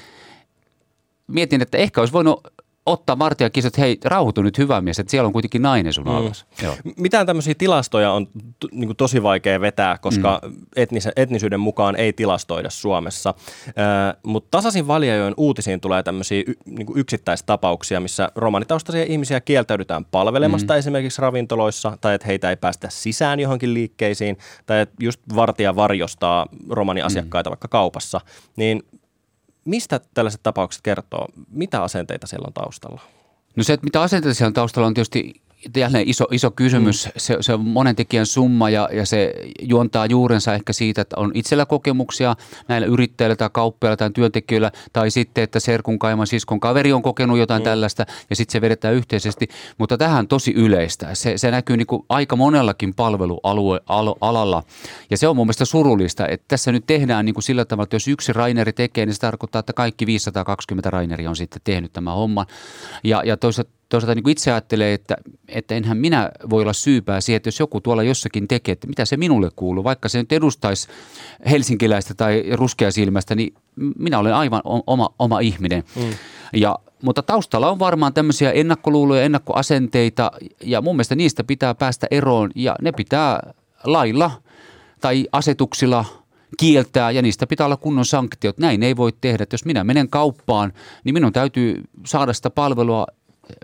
mietin, 1.27 1.61
että 1.61 1.77
ehkä 1.77 2.01
olisi 2.01 2.13
voinut 2.13 2.47
ottaa 2.87 3.19
vartija 3.19 3.49
kiinni, 3.49 3.67
että 3.67 3.81
hei, 3.81 3.97
rauhoitu 4.03 4.41
nyt 4.41 4.57
hyvä 4.57 4.81
mies, 4.81 4.99
että 4.99 5.11
siellä 5.11 5.27
on 5.27 5.33
kuitenkin 5.33 5.61
nainen 5.61 5.93
sun 5.93 6.05
mm. 6.05 6.93
Mitään 6.97 7.25
tämmöisiä 7.25 7.53
tilastoja 7.57 8.11
on 8.11 8.27
t- 8.27 8.71
niin 8.71 8.87
kuin 8.87 8.97
tosi 8.97 9.23
vaikea 9.23 9.61
vetää, 9.61 9.97
koska 9.97 10.41
mm. 10.43 10.55
etnis- 10.75 11.11
etnisyyden 11.15 11.59
mukaan 11.59 11.95
ei 11.95 12.13
tilastoida 12.13 12.69
Suomessa. 12.69 13.33
Mutta 14.23 14.47
tasaisin 14.51 14.87
valjajojen 14.87 15.33
uutisiin 15.37 15.81
tulee 15.81 16.03
tämmöisiä 16.03 16.43
y- 16.47 16.53
niin 16.65 16.87
yksittäistapauksia, 16.95 17.99
missä 17.99 18.31
romanitaustaisia 18.35 19.03
ihmisiä 19.03 19.41
kieltäydytään 19.41 20.05
palvelemasta 20.05 20.73
mm. 20.73 20.77
esimerkiksi 20.77 21.21
ravintoloissa, 21.21 21.97
tai 22.01 22.15
että 22.15 22.27
heitä 22.27 22.49
ei 22.49 22.57
päästä 22.57 22.89
sisään 22.89 23.39
johonkin 23.39 23.73
liikkeisiin, 23.73 24.37
tai 24.65 24.81
että 24.81 24.95
just 24.99 25.21
vartija 25.35 25.75
varjostaa 25.75 26.47
romaniasiakkaita 26.69 27.49
mm. 27.49 27.51
vaikka 27.51 27.67
kaupassa. 27.67 28.21
Niin 28.55 28.83
Mistä 29.67 29.99
tällaiset 30.13 30.43
tapaukset 30.43 30.81
kertoo? 30.81 31.27
Mitä 31.51 31.83
asenteita 31.83 32.27
siellä 32.27 32.47
on 32.47 32.53
taustalla? 32.53 33.01
No 33.55 33.63
se, 33.63 33.73
että 33.73 33.83
mitä 33.83 34.01
asenteita 34.01 34.33
siellä 34.33 34.47
on 34.47 34.53
taustalla 34.53 34.87
on 34.87 34.93
tietysti 34.93 35.41
jälleen 35.77 36.09
iso, 36.09 36.25
iso 36.31 36.51
kysymys. 36.51 37.05
Mm. 37.05 37.11
Se, 37.17 37.37
se 37.41 37.53
on 37.53 37.59
monen 37.61 37.95
tekijän 37.95 38.25
summa 38.25 38.69
ja, 38.69 38.89
ja 38.93 39.05
se 39.05 39.33
juontaa 39.61 40.05
juurensa 40.05 40.53
ehkä 40.53 40.73
siitä, 40.73 41.01
että 41.01 41.15
on 41.19 41.31
itsellä 41.33 41.65
kokemuksia 41.65 42.35
näillä 42.67 42.87
yrittäjillä 42.87 43.35
tai 43.35 43.49
kauppiailla 43.53 43.97
tai 43.97 44.09
työntekijöillä, 44.11 44.71
tai 44.93 45.11
sitten, 45.11 45.43
että 45.43 45.59
serkun 45.59 45.99
kaima 45.99 46.25
siskon 46.25 46.59
kaveri 46.59 46.93
on 46.93 47.01
kokenut 47.01 47.37
jotain 47.37 47.61
mm. 47.61 47.63
tällaista 47.63 48.05
ja 48.29 48.35
sitten 48.35 48.51
se 48.51 48.61
vedetään 48.61 48.93
yhteisesti. 48.93 49.47
Mutta 49.77 49.97
tähän 49.97 50.19
on 50.19 50.27
tosi 50.27 50.51
yleistä. 50.51 51.15
Se, 51.15 51.37
se 51.37 51.51
näkyy 51.51 51.77
niin 51.77 51.87
kuin 51.87 52.05
aika 52.09 52.35
monellakin 52.35 52.93
palvelualalla 52.93 54.63
ja 55.09 55.17
se 55.17 55.27
on 55.27 55.35
mun 55.35 55.47
mielestä 55.47 55.65
surullista, 55.65 56.27
että 56.27 56.45
tässä 56.47 56.71
nyt 56.71 56.83
tehdään 56.87 57.25
niin 57.25 57.33
kuin 57.33 57.43
sillä 57.43 57.65
tavalla, 57.65 57.83
että 57.83 57.95
jos 57.95 58.07
yksi 58.07 58.33
Raineri 58.33 58.73
tekee, 58.73 59.05
niin 59.05 59.13
se 59.13 59.19
tarkoittaa, 59.19 59.59
että 59.59 59.73
kaikki 59.73 60.05
520 60.05 60.89
Raineria 60.89 61.29
on 61.29 61.35
sitten 61.35 61.61
tehnyt 61.63 61.93
tämä 61.93 62.13
homma. 62.13 62.45
Ja, 63.03 63.21
ja 63.25 63.37
toisaalta 63.37 63.76
toisaalta 63.89 64.15
niin 64.15 64.23
kuin 64.23 64.31
itse 64.31 64.51
ajattelee, 64.51 64.93
että, 64.93 65.15
että 65.47 65.75
enhän 65.75 65.97
minä 65.97 66.31
voi 66.49 66.61
olla 66.61 66.73
syypää 66.73 67.21
siihen, 67.21 67.37
että 67.37 67.47
jos 67.47 67.59
joku 67.59 67.81
tuolla 67.81 68.03
jossakin 68.03 68.47
tekee, 68.47 68.73
että 68.73 68.87
mitä 68.87 69.05
se 69.05 69.17
minulle 69.17 69.49
kuuluu, 69.55 69.83
vaikka 69.83 70.09
se 70.09 70.17
nyt 70.17 70.31
edustaisi 70.31 70.87
helsinkiläistä 71.49 72.13
tai 72.13 72.43
ruskeasilmästä, 72.53 73.35
niin 73.35 73.53
minä 73.75 74.19
olen 74.19 74.33
aivan 74.33 74.61
oma, 74.65 75.09
oma 75.19 75.39
ihminen. 75.39 75.83
Mm. 75.95 76.09
Ja, 76.53 76.79
mutta 77.01 77.23
taustalla 77.23 77.71
on 77.71 77.79
varmaan 77.79 78.13
tämmöisiä 78.13 78.51
ennakkoluuloja, 78.51 79.23
ennakkoasenteita 79.23 80.31
ja 80.63 80.81
mun 80.81 80.95
mielestä 80.95 81.15
niistä 81.15 81.43
pitää 81.43 81.75
päästä 81.75 82.07
eroon 82.11 82.51
ja 82.55 82.75
ne 82.81 82.91
pitää 82.91 83.53
lailla 83.83 84.31
tai 85.01 85.27
asetuksilla 85.31 86.05
kieltää 86.57 87.11
ja 87.11 87.21
niistä 87.21 87.47
pitää 87.47 87.65
olla 87.65 87.77
kunnon 87.77 88.05
sanktiot. 88.05 88.57
Näin 88.57 88.83
ei 88.83 88.95
voi 88.95 89.11
tehdä. 89.21 89.43
Että 89.43 89.53
jos 89.53 89.65
minä 89.65 89.83
menen 89.83 90.09
kauppaan, 90.09 90.73
niin 91.03 91.13
minun 91.13 91.33
täytyy 91.33 91.81
saada 92.05 92.33
sitä 92.33 92.49
palvelua 92.49 93.07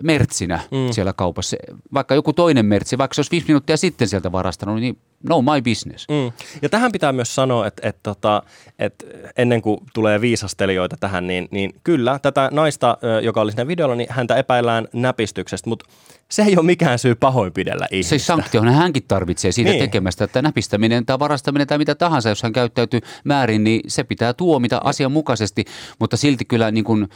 mertsinä 0.02 0.60
mm. 0.70 0.92
siellä 0.92 1.12
kaupassa. 1.12 1.56
Vaikka 1.94 2.14
joku 2.14 2.32
toinen 2.32 2.66
mertsi, 2.66 2.98
vaikka 2.98 3.14
se 3.14 3.20
olisi 3.20 3.30
viisi 3.30 3.46
minuuttia 3.48 3.76
sitten 3.76 4.08
sieltä 4.08 4.32
varastanut, 4.32 4.80
niin 4.80 4.98
no 5.28 5.42
my 5.42 5.62
business. 5.62 6.06
Mm. 6.08 6.32
Ja 6.62 6.68
tähän 6.68 6.92
pitää 6.92 7.12
myös 7.12 7.34
sanoa, 7.34 7.66
että, 7.66 7.88
että, 7.88 8.10
että, 8.10 8.42
että 8.78 9.04
ennen 9.36 9.62
kuin 9.62 9.80
tulee 9.94 10.20
viisastelijoita 10.20 10.96
tähän, 11.00 11.26
niin, 11.26 11.48
niin 11.50 11.74
kyllä 11.84 12.18
tätä 12.18 12.48
naista, 12.52 12.98
joka 13.22 13.40
oli 13.40 13.52
siinä 13.52 13.66
videolla, 13.66 13.94
niin 13.94 14.08
häntä 14.10 14.36
epäillään 14.36 14.88
näpistyksestä, 14.92 15.68
mutta 15.68 15.84
se 16.30 16.42
ei 16.42 16.56
ole 16.56 16.66
mikään 16.66 16.98
syy 16.98 17.14
pahoinpidellä 17.14 17.86
ihmistä. 17.90 18.18
Se 18.18 18.24
sanktiohan 18.24 18.74
hänkin 18.74 19.02
tarvitsee 19.08 19.52
siitä 19.52 19.70
niin. 19.70 19.82
tekemästä, 19.82 20.24
että 20.24 20.42
näpistäminen 20.42 21.06
tai 21.06 21.18
varastaminen 21.18 21.66
tai 21.66 21.78
mitä 21.78 21.94
tahansa, 21.94 22.28
jos 22.28 22.42
hän 22.42 22.52
käyttäytyy 22.52 23.00
määrin, 23.24 23.64
niin 23.64 23.80
se 23.88 24.04
pitää 24.04 24.32
tuomita 24.32 24.80
asianmukaisesti, 24.84 25.64
mutta 25.98 26.16
silti 26.16 26.44
kyllä 26.44 26.70
niin 26.70 26.84
kuin 26.84 27.08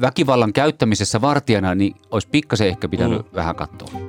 väkivallan 0.00 0.52
käyttämisessä 0.52 1.20
vartijana, 1.20 1.74
niin 1.74 1.94
olisi 2.10 2.28
pikkasen 2.28 2.68
ehkä 2.68 2.88
pitänyt 2.88 3.18
mm. 3.18 3.34
vähän 3.34 3.56
katsoa. 3.56 4.03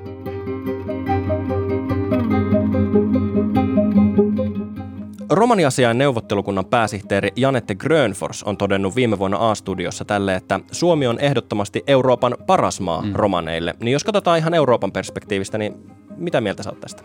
Romaniasiain 5.36 5.98
neuvottelukunnan 5.98 6.66
pääsihteeri 6.66 7.32
Janette 7.36 7.76
Grönfors 7.76 8.44
on 8.44 8.58
todennut 8.58 8.96
viime 8.96 9.20
vuonna 9.20 9.52
A-studiossa 9.52 10.06
tälle, 10.06 10.36
että 10.36 10.60
Suomi 10.72 11.08
on 11.08 11.20
ehdottomasti 11.20 11.84
Euroopan 11.88 12.38
paras 12.46 12.80
maa 12.82 13.02
mm. 13.02 13.12
romaneille. 13.14 13.76
Niin 13.80 13.94
jos 13.94 14.04
katsotaan 14.04 14.38
ihan 14.38 14.54
Euroopan 14.54 14.92
perspektiivistä, 14.92 15.58
niin 15.58 15.74
mitä 16.18 16.42
mieltä 16.42 16.64
sä 16.64 16.70
oot 16.70 16.80
tästä? 16.80 17.04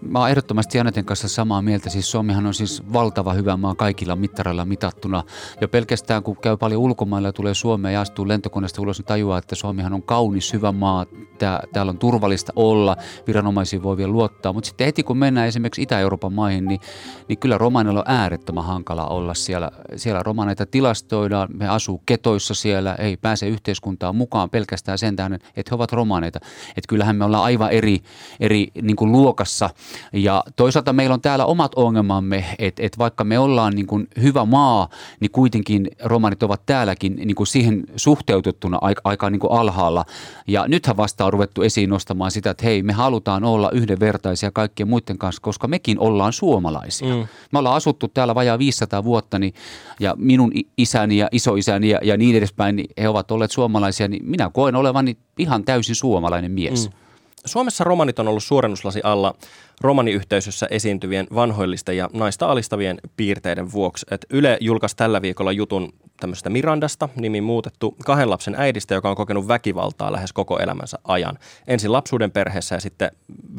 Mä 0.00 0.18
oon 0.18 0.30
ehdottomasti 0.30 0.78
Janeten 0.78 1.04
kanssa 1.04 1.28
samaa 1.28 1.62
mieltä. 1.62 1.90
Siis 1.90 2.10
Suomihan 2.10 2.46
on 2.46 2.54
siis 2.54 2.82
valtava 2.92 3.32
hyvä 3.32 3.56
maa 3.56 3.74
kaikilla 3.74 4.16
mittareilla 4.16 4.64
mitattuna. 4.64 5.22
Jo 5.60 5.68
pelkästään 5.68 6.22
kun 6.22 6.36
käy 6.36 6.56
paljon 6.56 6.80
ulkomailla 6.80 7.28
ja 7.28 7.32
tulee 7.32 7.54
Suomeen 7.54 7.94
ja 7.94 8.00
astuu 8.00 8.28
lentokoneesta 8.28 8.82
ulos, 8.82 8.98
niin 8.98 9.06
tajuaa, 9.06 9.38
että 9.38 9.54
Suomihan 9.54 9.92
on 9.92 10.02
kaunis, 10.02 10.52
hyvä 10.52 10.72
maa. 10.72 11.06
Tää, 11.38 11.62
täällä 11.72 11.90
on 11.90 11.98
turvallista 11.98 12.52
olla, 12.56 12.96
viranomaisiin 13.26 13.82
voi 13.82 13.96
vielä 13.96 14.12
luottaa. 14.12 14.52
Mutta 14.52 14.68
sitten 14.68 14.84
heti 14.84 15.02
kun 15.02 15.18
mennään 15.18 15.48
esimerkiksi 15.48 15.82
Itä-Euroopan 15.82 16.32
maihin, 16.32 16.64
niin, 16.64 16.80
niin 17.28 17.38
kyllä 17.38 17.58
romaneilla 17.58 18.00
on 18.00 18.14
äärettömän 18.14 18.64
hankala 18.64 19.06
olla 19.06 19.34
siellä. 19.34 19.70
Siellä 19.96 20.22
romaneita 20.22 20.66
tilastoidaan, 20.66 21.48
me 21.54 21.68
asuu 21.68 22.02
ketoissa 22.06 22.54
siellä, 22.54 22.94
ei 22.94 23.16
pääse 23.16 23.48
yhteiskuntaan 23.48 24.16
mukaan 24.16 24.50
pelkästään 24.50 24.98
sen 24.98 25.16
tähden, 25.16 25.38
että 25.56 25.70
he 25.70 25.74
ovat 25.74 25.92
romaneita. 25.92 26.40
Että 26.68 26.88
kyllähän 26.88 27.16
me 27.16 27.24
ollaan 27.24 27.44
aivan 27.44 27.70
eri, 27.70 28.02
eri 28.40 28.68
niin 28.82 28.96
kuin 28.96 29.12
luokassa– 29.12 29.70
ja 30.12 30.44
toisaalta 30.56 30.92
meillä 30.92 31.14
on 31.14 31.20
täällä 31.20 31.46
omat 31.46 31.72
ongelmamme, 31.74 32.44
että, 32.58 32.82
että 32.82 32.98
vaikka 32.98 33.24
me 33.24 33.38
ollaan 33.38 33.74
niin 33.74 33.86
kuin 33.86 34.08
hyvä 34.22 34.44
maa, 34.44 34.88
niin 35.20 35.30
kuitenkin 35.30 35.90
romanit 36.04 36.42
ovat 36.42 36.62
täälläkin 36.66 37.16
niin 37.16 37.34
kuin 37.34 37.46
siihen 37.46 37.84
suhteutettuna 37.96 38.78
aika, 38.80 39.00
aika 39.04 39.30
niin 39.30 39.40
kuin 39.40 39.52
alhaalla. 39.52 40.04
Ja 40.46 40.68
nythän 40.68 40.96
vasta 40.96 41.24
on 41.24 41.32
ruvettu 41.32 41.62
esiin 41.62 41.90
nostamaan 41.90 42.30
sitä, 42.30 42.50
että 42.50 42.64
hei, 42.64 42.82
me 42.82 42.92
halutaan 42.92 43.44
olla 43.44 43.70
yhdenvertaisia 43.70 44.50
kaikkien 44.50 44.88
muiden 44.88 45.18
kanssa, 45.18 45.42
koska 45.42 45.68
mekin 45.68 45.98
ollaan 45.98 46.32
suomalaisia. 46.32 47.14
Mm. 47.14 47.26
Me 47.52 47.58
ollaan 47.58 47.76
asuttu 47.76 48.08
täällä 48.08 48.34
vajaa 48.34 48.58
500 48.58 49.04
vuotta, 49.04 49.38
niin, 49.38 49.54
ja 50.00 50.14
minun 50.18 50.52
isäni 50.76 51.18
ja 51.18 51.28
isoisäni 51.32 51.88
ja, 51.88 52.00
ja 52.02 52.16
niin 52.16 52.36
edespäin, 52.36 52.76
niin 52.76 52.90
he 52.98 53.08
ovat 53.08 53.30
olleet 53.30 53.50
suomalaisia, 53.50 54.08
niin 54.08 54.26
minä 54.26 54.50
koen 54.52 54.76
olevani 54.76 55.16
ihan 55.38 55.64
täysin 55.64 55.94
suomalainen 55.94 56.50
mies. 56.52 56.90
Mm. 56.90 57.05
Suomessa 57.46 57.84
romanit 57.84 58.18
on 58.18 58.28
ollut 58.28 58.44
suurennuslasi 58.44 59.00
alla 59.04 59.34
romaniyhteisössä 59.80 60.66
esiintyvien 60.70 61.26
vanhoillisten 61.34 61.96
ja 61.96 62.08
naista 62.12 62.46
alistavien 62.46 62.98
piirteiden 63.16 63.72
vuoksi. 63.72 64.06
Et 64.10 64.26
Yle 64.30 64.58
julkaisi 64.60 64.96
tällä 64.96 65.22
viikolla 65.22 65.52
jutun 65.52 65.92
tämmöisestä 66.20 66.50
Mirandasta, 66.50 67.08
nimi 67.16 67.40
muutettu 67.40 67.96
kahden 68.04 68.30
lapsen 68.30 68.54
äidistä, 68.58 68.94
joka 68.94 69.10
on 69.10 69.16
kokenut 69.16 69.48
väkivaltaa 69.48 70.12
lähes 70.12 70.32
koko 70.32 70.58
elämänsä 70.58 70.98
ajan. 71.04 71.38
Ensin 71.66 71.92
lapsuuden 71.92 72.30
perheessä 72.30 72.74
ja 72.74 72.80
sitten 72.80 73.10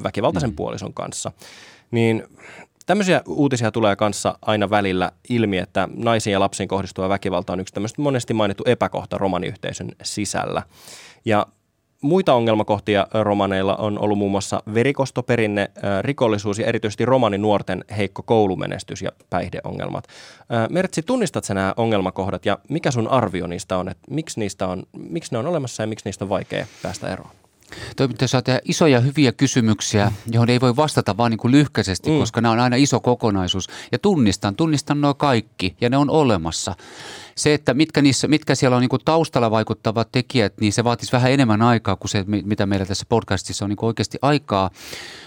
väkivaltaisen 0.03 0.50
mm. 0.50 0.56
puolison 0.56 0.94
kanssa. 0.94 1.32
Niin 1.91 2.24
Tämmöisiä 2.88 3.22
uutisia 3.25 3.72
tulee 3.72 3.96
kanssa 3.96 4.39
aina 4.41 4.70
välillä 4.70 5.12
ilmi, 5.29 5.58
että 5.58 5.88
naisiin 5.96 6.32
ja 6.32 6.39
lapsiin 6.39 6.70
kohdistuva 6.70 7.10
väkivalta 7.10 7.53
on 7.53 7.60
yksi 7.60 7.74
tämmöistä 7.74 8.01
monesti 8.01 8.34
mainittu 8.34 8.63
epäkohta 8.65 9.17
romaniyhteisön 9.17 9.91
sisällä. 10.03 10.63
Ja 11.25 11.48
Muita 12.01 12.34
ongelmakohtia 12.34 13.08
romaneilla 13.13 13.75
on 13.75 14.00
ollut 14.00 14.18
muun 14.18 14.32
muassa 14.32 14.63
verikostoperinne, 14.74 15.72
rikollisuus 16.01 16.60
ja 16.60 16.66
erityisesti 16.66 17.06
romaninuorten 17.06 17.86
heikko 17.98 18.24
koulumenestys 18.24 19.01
ja 19.01 19.12
päihdeongelmat. 19.30 20.08
Mertsi, 20.70 21.01
tunnistat 21.01 21.50
nämä 21.50 21.74
ongelmakohdat 21.77 22.46
ja 22.46 22.58
mikä 22.70 22.92
sun 22.92 23.08
arvio 23.08 23.48
niistä 23.48 23.77
on, 23.77 23.89
että 23.89 24.04
miksi, 24.10 24.39
niistä 24.39 24.68
on, 24.68 24.84
miksi 25.10 25.32
ne 25.32 25.38
on 25.38 25.48
olemassa 25.48 25.84
ja 25.84 25.88
miksi 25.88 26.06
niistä 26.06 26.25
on 26.25 26.30
vaikea 26.30 26.66
päästä 26.84 27.13
eroon? 27.13 27.30
Toimittaja 27.96 28.27
saa 28.27 28.42
tehdä 28.42 28.60
isoja 28.66 29.00
hyviä 29.00 29.32
kysymyksiä, 29.32 30.12
johon 30.32 30.50
ei 30.50 30.62
voi 30.62 30.75
vastata 30.75 31.18
vaan 31.18 31.32
niin 31.32 31.39
kuin 31.39 31.51
lyhkäisesti, 31.51 32.10
mm. 32.10 32.20
koska 32.20 32.42
nämä 32.42 32.51
on 32.51 32.60
aina 32.60 32.75
iso 32.75 33.00
kokonaisuus. 33.00 33.68
Ja 33.92 34.00
tunnistan, 34.00 34.56
tunnistan 34.56 35.01
nuo 35.01 35.13
kaikki 35.13 35.75
ja 35.82 35.89
ne 35.89 35.98
on 35.98 36.10
olemassa 36.10 36.75
se, 37.38 37.53
että 37.53 37.74
mitkä, 37.74 38.01
niissä, 38.01 38.27
mitkä 38.27 38.56
siellä 38.56 38.77
on 38.77 38.82
niin 38.82 39.06
taustalla 39.06 39.51
vaikuttavat 39.51 40.12
tekijät, 40.12 40.53
niin 40.62 40.74
se 40.74 40.84
vaatisi 40.84 41.12
vähän 41.12 41.32
enemmän 41.32 41.62
aikaa 41.62 41.96
kuin 41.96 42.10
se, 42.10 42.25
mitä 42.27 42.65
meillä 42.65 42.86
tässä 42.86 43.06
podcastissa 43.10 43.65
on 43.65 43.70
niin 43.70 43.77
oikeasti 43.82 44.17
aikaa. 44.22 44.70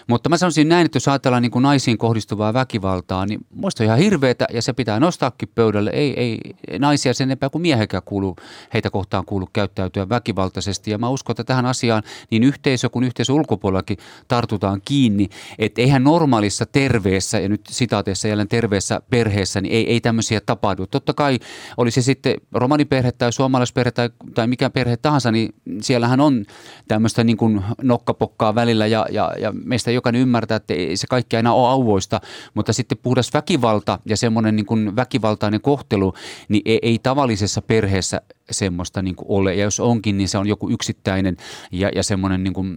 Mutta 0.07 0.29
mä 0.29 0.37
sanoisin 0.37 0.69
näin, 0.69 0.85
että 0.87 0.97
jos 0.97 1.09
ajatellaan 1.09 1.43
niin 1.43 1.63
naisiin 1.63 1.99
kohdistuvaa 1.99 2.55
väkivaltaa, 2.55 3.27
niin 3.27 3.41
muista 3.55 3.85
ihan 3.85 3.99
hirveätä 3.99 4.47
ja 4.53 4.63
se 4.63 4.73
pitää 4.73 5.01
nostaakin 5.01 5.49
pöydälle. 5.55 5.91
Ei, 5.91 6.21
ei 6.21 6.39
naisia 6.79 7.15
sen 7.15 7.29
enempää 7.29 7.51
kuin 7.51 7.63
miehekään 7.63 8.03
kuulu, 8.03 8.37
heitä 8.75 8.91
kohtaan 8.91 9.25
kuulu 9.25 9.49
käyttäytyä 9.53 10.09
väkivaltaisesti. 10.09 10.91
Ja 10.91 10.99
mä 10.99 11.09
uskon, 11.09 11.33
että 11.33 11.45
tähän 11.45 11.67
asiaan 11.67 12.03
niin 12.31 12.43
yhteisö 12.43 12.89
kuin 12.89 13.05
yhteisö 13.05 13.33
ulkopuolellakin 13.33 13.99
tartutaan 14.29 14.81
kiinni. 14.85 15.29
Että 15.59 15.81
eihän 15.81 16.05
normaalissa 16.05 16.67
terveessä, 16.67 17.41
ja 17.41 17.49
nyt 17.49 17.61
sitaateessa 17.69 18.29
jälleen 18.29 18.49
terveessä 18.49 19.01
perheessä, 19.11 19.61
niin 19.61 19.75
ei, 19.75 19.91
ei 19.91 20.01
tämmöisiä 20.01 20.41
tapahdu. 20.41 20.87
Totta 20.87 21.13
kai 21.13 21.39
olisi 21.77 22.00
se 22.03 22.05
sitten 22.05 22.35
romaniperhe 22.53 23.13
tai 23.13 23.33
suomalaisperhe 23.33 23.91
tai, 23.91 24.11
tai 24.35 24.47
mikä 24.47 24.71
perhe 24.71 24.97
tahansa, 24.97 25.31
niin 25.31 25.55
siellähän 25.81 26.21
on 26.21 26.45
tämmöistä 26.89 27.25
niin 27.25 27.37
kuin 27.37 27.63
nokkapokkaa 27.83 28.55
välillä 28.55 28.87
ja, 28.87 29.07
ja, 29.11 29.33
ja 29.39 29.53
meistä 29.53 29.91
jokainen 29.91 30.23
ymmärtää, 30.23 30.57
että 30.57 30.75
ei 30.75 30.97
se 30.97 31.07
kaikki 31.07 31.37
aina 31.37 31.53
ole 31.53 31.69
auvoista, 31.69 32.21
mutta 32.55 32.73
sitten 32.73 32.99
puhdas 33.03 33.35
väkivalta 33.35 33.99
ja 34.05 34.17
semmoinen 34.17 34.57
niin 34.57 34.67
kuin 34.67 34.97
väkivaltainen 34.97 35.61
kohtelu, 35.61 36.15
niin 36.49 36.63
ei, 36.65 36.79
ei 36.83 36.99
tavallisessa 37.03 37.63
perheessä 37.63 38.21
semmoista 38.51 39.03
niin 39.03 39.17
kuin 39.17 39.27
ole. 39.29 39.55
Ja 39.55 39.65
jos 39.65 39.81
onkin, 39.81 40.17
niin 40.17 40.29
se 40.29 40.39
on 40.39 40.47
joku 40.47 40.71
yksittäinen 40.71 41.37
ja, 41.73 41.91
ja 41.95 42.03
semmoinen 42.03 42.45
niin 42.45 42.55
kuin 42.55 42.77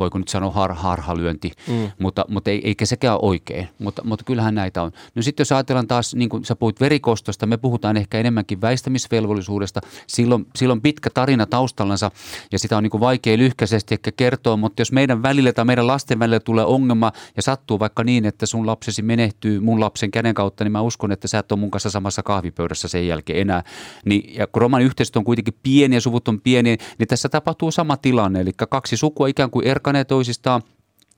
voiko 0.00 0.18
nyt 0.18 0.28
sanoa 0.28 0.50
har, 0.50 0.74
harhalyönti, 0.74 1.52
mm. 1.68 1.90
mutta, 1.98 2.24
mutta 2.28 2.50
ei, 2.50 2.60
eikä 2.64 2.86
sekään 2.86 3.14
ole 3.14 3.28
oikein, 3.30 3.68
mutta, 3.78 4.02
mutta 4.04 4.24
kyllähän 4.24 4.54
näitä 4.54 4.82
on. 4.82 4.92
No 5.14 5.22
sitten 5.22 5.40
jos 5.42 5.52
ajatellaan 5.52 5.88
taas, 5.88 6.14
niin 6.14 6.28
kuin 6.28 6.44
sä 6.44 6.56
puhuit 6.56 6.80
verikostosta, 6.80 7.46
me 7.46 7.56
puhutaan 7.56 7.96
ehkä 7.96 8.18
enemmänkin 8.18 8.60
väistämisvelvollisuudesta, 8.60 9.80
silloin, 10.06 10.46
silloin 10.56 10.80
pitkä 10.80 11.10
tarina 11.10 11.46
taustallansa 11.46 12.10
ja 12.52 12.58
sitä 12.58 12.76
on 12.76 12.82
niin 12.82 12.90
kuin 12.90 13.00
vaikea 13.00 13.38
lyhkäisesti 13.38 13.94
ehkä 13.94 14.12
kertoa, 14.12 14.56
mutta 14.56 14.80
jos 14.80 14.92
meidän 14.92 15.22
välillä 15.22 15.52
tai 15.52 15.64
meidän 15.64 15.86
lasten 15.86 16.18
välillä 16.18 16.40
tulee 16.40 16.64
ongelma 16.64 17.12
ja 17.36 17.42
sattuu 17.42 17.78
vaikka 17.78 18.04
niin, 18.04 18.24
että 18.24 18.46
sun 18.46 18.66
lapsesi 18.66 19.02
menehtyy 19.02 19.60
mun 19.60 19.80
lapsen 19.80 20.10
käden 20.10 20.34
kautta, 20.34 20.64
niin 20.64 20.72
mä 20.72 20.80
uskon, 20.80 21.12
että 21.12 21.28
sä 21.28 21.38
et 21.38 21.52
ole 21.52 21.60
mun 21.60 21.70
kanssa 21.70 21.90
samassa 21.90 22.22
kahvipöydässä 22.22 22.88
sen 22.88 23.06
jälkeen 23.06 23.40
enää. 23.40 23.62
Niin, 24.04 24.34
ja 24.34 24.46
kun 24.46 24.62
roman 24.62 24.82
yhteisö 24.82 25.12
on 25.16 25.24
kuitenkin 25.24 25.54
pieni 25.62 25.96
ja 25.96 26.00
suvut 26.00 26.28
on 26.28 26.40
pieni, 26.40 26.76
niin 26.98 27.08
tässä 27.08 27.28
tapahtuu 27.28 27.70
sama 27.70 27.96
tilanne, 27.96 28.40
eli 28.40 28.50
kaksi 28.70 28.96
sukua 28.96 29.26
ikään 29.26 29.50
kuin 29.50 29.66
erkanee 29.90 30.04
toisistaan, 30.04 30.62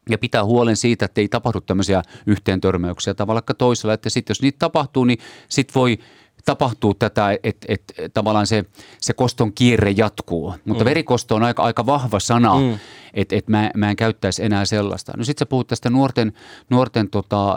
ja 0.08 0.18
pitää 0.18 0.44
huolen 0.44 0.76
siitä, 0.76 1.04
että 1.04 1.20
ei 1.20 1.28
tapahdu 1.28 1.60
tämmöisiä 1.60 2.02
yhteentörmäyksiä 2.26 3.14
tavalla 3.14 3.42
toisella. 3.58 3.94
Että 3.94 4.10
sitten 4.10 4.30
jos 4.30 4.42
niitä 4.42 4.58
tapahtuu, 4.58 5.04
niin 5.04 5.18
sitten 5.48 5.74
voi 5.74 5.98
tapahtuu 6.44 6.94
tätä, 6.94 7.38
että 7.42 7.66
et, 7.68 7.82
tavallaan 8.14 8.46
se, 8.46 8.64
se 9.00 9.12
koston 9.12 9.52
kierre 9.52 9.90
jatkuu. 9.90 10.54
Mutta 10.64 10.84
mm. 10.84 10.88
verikosto 10.88 11.34
on 11.34 11.42
aika, 11.42 11.62
aika 11.62 11.86
vahva 11.86 12.20
sana, 12.20 12.58
mm. 12.58 12.78
että 13.14 13.36
et 13.36 13.48
mä, 13.48 13.70
mä 13.76 13.90
en 13.90 13.96
käyttäisi 13.96 14.44
enää 14.44 14.64
sellaista. 14.64 15.12
No 15.16 15.24
sitten 15.24 15.46
sä 15.46 15.48
puhut 15.48 15.66
tästä 15.66 15.90
nuorten, 15.90 16.32
nuorten 16.70 17.10
tota, 17.10 17.56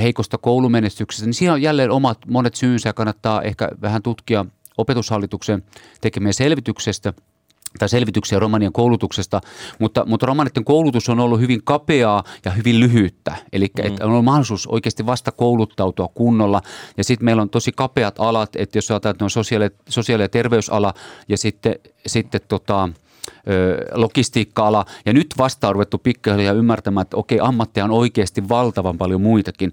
heikosta 0.00 0.38
koulumenestyksestä, 0.38 1.26
niin 1.26 1.34
siinä 1.34 1.52
on 1.52 1.62
jälleen 1.62 1.90
omat 1.90 2.18
monet 2.26 2.54
syynsä 2.54 2.88
ja 2.88 2.92
kannattaa 2.92 3.42
ehkä 3.42 3.68
vähän 3.82 4.02
tutkia 4.02 4.44
opetushallituksen 4.78 5.62
tekemien 6.00 6.34
selvityksestä– 6.34 7.12
tai 7.78 7.88
selvityksiä 7.88 8.38
romanien 8.38 8.72
koulutuksesta, 8.72 9.40
mutta, 9.78 10.04
mutta 10.06 10.26
romanitten 10.26 10.64
koulutus 10.64 11.08
on 11.08 11.20
ollut 11.20 11.40
hyvin 11.40 11.60
kapeaa 11.64 12.24
ja 12.44 12.50
hyvin 12.50 12.80
lyhyttä. 12.80 13.36
Eli 13.52 13.70
mm. 13.78 13.86
että 13.86 14.04
on 14.04 14.10
ollut 14.10 14.24
mahdollisuus 14.24 14.66
oikeasti 14.66 15.06
vasta 15.06 15.32
kouluttautua 15.32 16.08
kunnolla. 16.14 16.60
Ja 16.96 17.04
sitten 17.04 17.24
meillä 17.24 17.42
on 17.42 17.50
tosi 17.50 17.72
kapeat 17.72 18.14
alat, 18.18 18.56
että 18.56 18.78
jos 18.78 18.90
ajatellaan, 18.90 19.14
että 19.14 19.24
on 19.24 19.30
sosiaali-, 19.30 19.70
sosiaali- 19.88 20.22
ja 20.22 20.28
terveysala 20.28 20.94
ja 21.28 21.38
sitten, 21.38 21.74
sitten 22.06 22.40
tota, 22.48 22.88
logistiikka-ala. 23.94 24.84
Ja 25.06 25.12
nyt 25.12 25.26
vasta 25.38 25.68
on 25.68 25.74
ruvettu 25.74 25.98
pikkuhiljaa 25.98 26.54
ymmärtämään, 26.54 27.02
että 27.02 27.16
okei, 27.16 27.38
ammatteja 27.40 27.84
on 27.84 27.90
oikeasti 27.90 28.48
valtavan 28.48 28.98
paljon 28.98 29.20
muitakin 29.20 29.72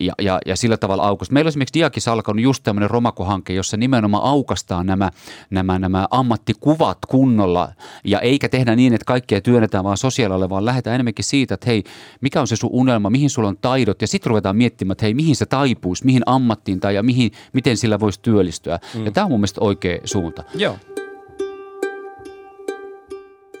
ja, 0.00 0.12
ja, 0.22 0.38
ja 0.46 0.56
sillä 0.56 0.76
tavalla 0.76 1.02
aukosta. 1.02 1.32
Meillä 1.32 1.46
on 1.46 1.48
esimerkiksi 1.48 1.78
Diakis 1.78 2.08
alkanut 2.08 2.42
just 2.42 2.62
tämmöinen 2.62 2.90
romakohanke, 2.90 3.52
jossa 3.52 3.76
nimenomaan 3.76 4.24
aukastaan 4.24 4.86
nämä, 4.86 5.10
nämä, 5.50 5.78
nämä 5.78 6.06
ammattikuvat 6.10 6.98
kunnolla 7.08 7.68
ja 8.04 8.20
eikä 8.20 8.48
tehdä 8.48 8.76
niin, 8.76 8.94
että 8.94 9.04
kaikkia 9.04 9.40
työnnetään 9.40 9.84
vaan 9.84 9.96
sosiaalialle, 9.96 10.48
vaan 10.48 10.64
lähdetään 10.64 10.94
enemmänkin 10.94 11.24
siitä, 11.24 11.54
että 11.54 11.66
hei, 11.66 11.84
mikä 12.20 12.40
on 12.40 12.46
se 12.46 12.56
sun 12.56 12.70
unelma, 12.72 13.10
mihin 13.10 13.30
sulla 13.30 13.48
on 13.48 13.56
taidot 13.56 14.00
ja 14.00 14.08
sitten 14.08 14.30
ruvetaan 14.30 14.56
miettimään, 14.56 14.92
että 14.92 15.04
hei, 15.04 15.14
mihin 15.14 15.36
se 15.36 15.46
taipuisi, 15.46 16.04
mihin 16.04 16.22
ammattiin 16.26 16.80
tai 16.80 16.94
ja 16.94 17.02
mihin, 17.02 17.32
miten 17.52 17.76
sillä 17.76 18.00
voisi 18.00 18.20
työllistyä. 18.22 18.78
Mm. 18.94 19.04
Ja 19.04 19.12
tämä 19.12 19.24
on 19.24 19.30
mun 19.30 19.40
mielestä 19.40 19.60
oikea 19.60 19.98
suunta. 20.04 20.42
Joo. 20.54 20.76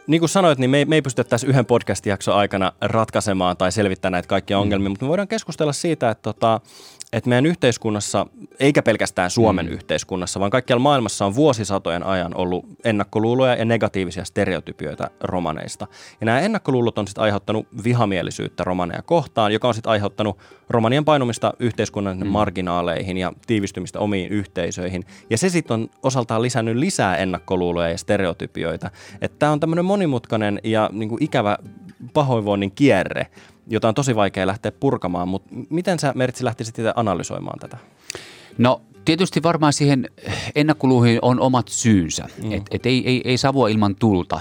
Niin 0.08 0.20
kuin 0.20 0.28
sanoit, 0.28 0.58
niin 0.58 0.70
me 0.70 0.78
ei, 0.78 0.84
me 0.84 0.94
ei 0.94 1.02
pystytä 1.02 1.28
tässä 1.28 1.46
yhden 1.46 1.66
podcast-jakson 1.66 2.34
aikana 2.34 2.72
ratkaisemaan 2.80 3.56
tai 3.56 3.72
selvittämään 3.72 4.12
näitä 4.12 4.28
kaikkia 4.28 4.58
ongelmia, 4.58 4.88
mm. 4.88 4.92
mutta 4.92 5.04
me 5.04 5.08
voidaan 5.08 5.28
keskustella 5.28 5.72
siitä, 5.72 6.10
että 6.10 6.22
tota, 6.22 6.60
että 7.12 7.28
meidän 7.28 7.46
yhteiskunnassa, 7.46 8.26
eikä 8.60 8.82
pelkästään 8.82 9.30
Suomen 9.30 9.66
mm. 9.66 9.72
yhteiskunnassa, 9.72 10.40
vaan 10.40 10.50
kaikkialla 10.50 10.82
maailmassa 10.82 11.26
on 11.26 11.34
vuosisatojen 11.34 12.02
ajan 12.02 12.36
ollut 12.36 12.66
ennakkoluuloja 12.84 13.54
ja 13.54 13.64
negatiivisia 13.64 14.24
stereotypioita 14.24 15.10
romaneista. 15.20 15.86
Ja 16.20 16.24
nämä 16.24 16.40
ennakkoluulot 16.40 16.98
on 16.98 17.06
sitten 17.06 17.24
aiheuttanut 17.24 17.66
vihamielisyyttä 17.84 18.64
romaneja 18.64 19.02
kohtaan, 19.02 19.52
joka 19.52 19.68
on 19.68 19.74
sitten 19.74 19.90
aiheuttanut 19.90 20.38
romanien 20.68 21.04
painumista 21.04 21.52
yhteiskunnan 21.58 22.18
mm. 22.18 22.26
marginaaleihin 22.26 23.16
ja 23.16 23.32
tiivistymistä 23.46 23.98
omiin 23.98 24.28
yhteisöihin. 24.30 25.04
Ja 25.30 25.38
se 25.38 25.48
sitten 25.48 25.74
on 25.74 25.90
osaltaan 26.02 26.42
lisännyt 26.42 26.76
lisää 26.76 27.16
ennakkoluuloja 27.16 27.90
ja 27.90 27.98
stereotypioita. 27.98 28.90
Että 29.20 29.38
tämä 29.38 29.52
on 29.52 29.60
tämmöinen 29.60 29.84
monimutkainen 29.84 30.60
ja 30.64 30.90
niin 30.92 31.08
kuin 31.08 31.22
ikävä 31.22 31.58
pahoinvoinnin 32.12 32.70
kierre, 32.70 33.26
jota 33.68 33.88
on 33.88 33.94
tosi 33.94 34.16
vaikea 34.16 34.46
lähteä 34.46 34.72
purkamaan, 34.72 35.28
mutta 35.28 35.48
miten 35.70 35.98
sä 35.98 36.12
Mertsi 36.14 36.44
lähtisit 36.44 36.78
itse 36.78 36.92
analysoimaan 36.96 37.58
tätä? 37.58 37.76
No 38.58 38.80
tietysti 39.04 39.42
varmaan 39.42 39.72
siihen 39.72 40.08
ennakkoluuhin 40.54 41.18
on 41.22 41.40
omat 41.40 41.68
syynsä, 41.68 42.28
mm. 42.42 42.52
että 42.52 42.68
et 42.70 42.86
ei, 42.86 43.02
ei, 43.06 43.22
ei 43.24 43.38
savua 43.38 43.68
ilman 43.68 43.96
tulta. 43.96 44.40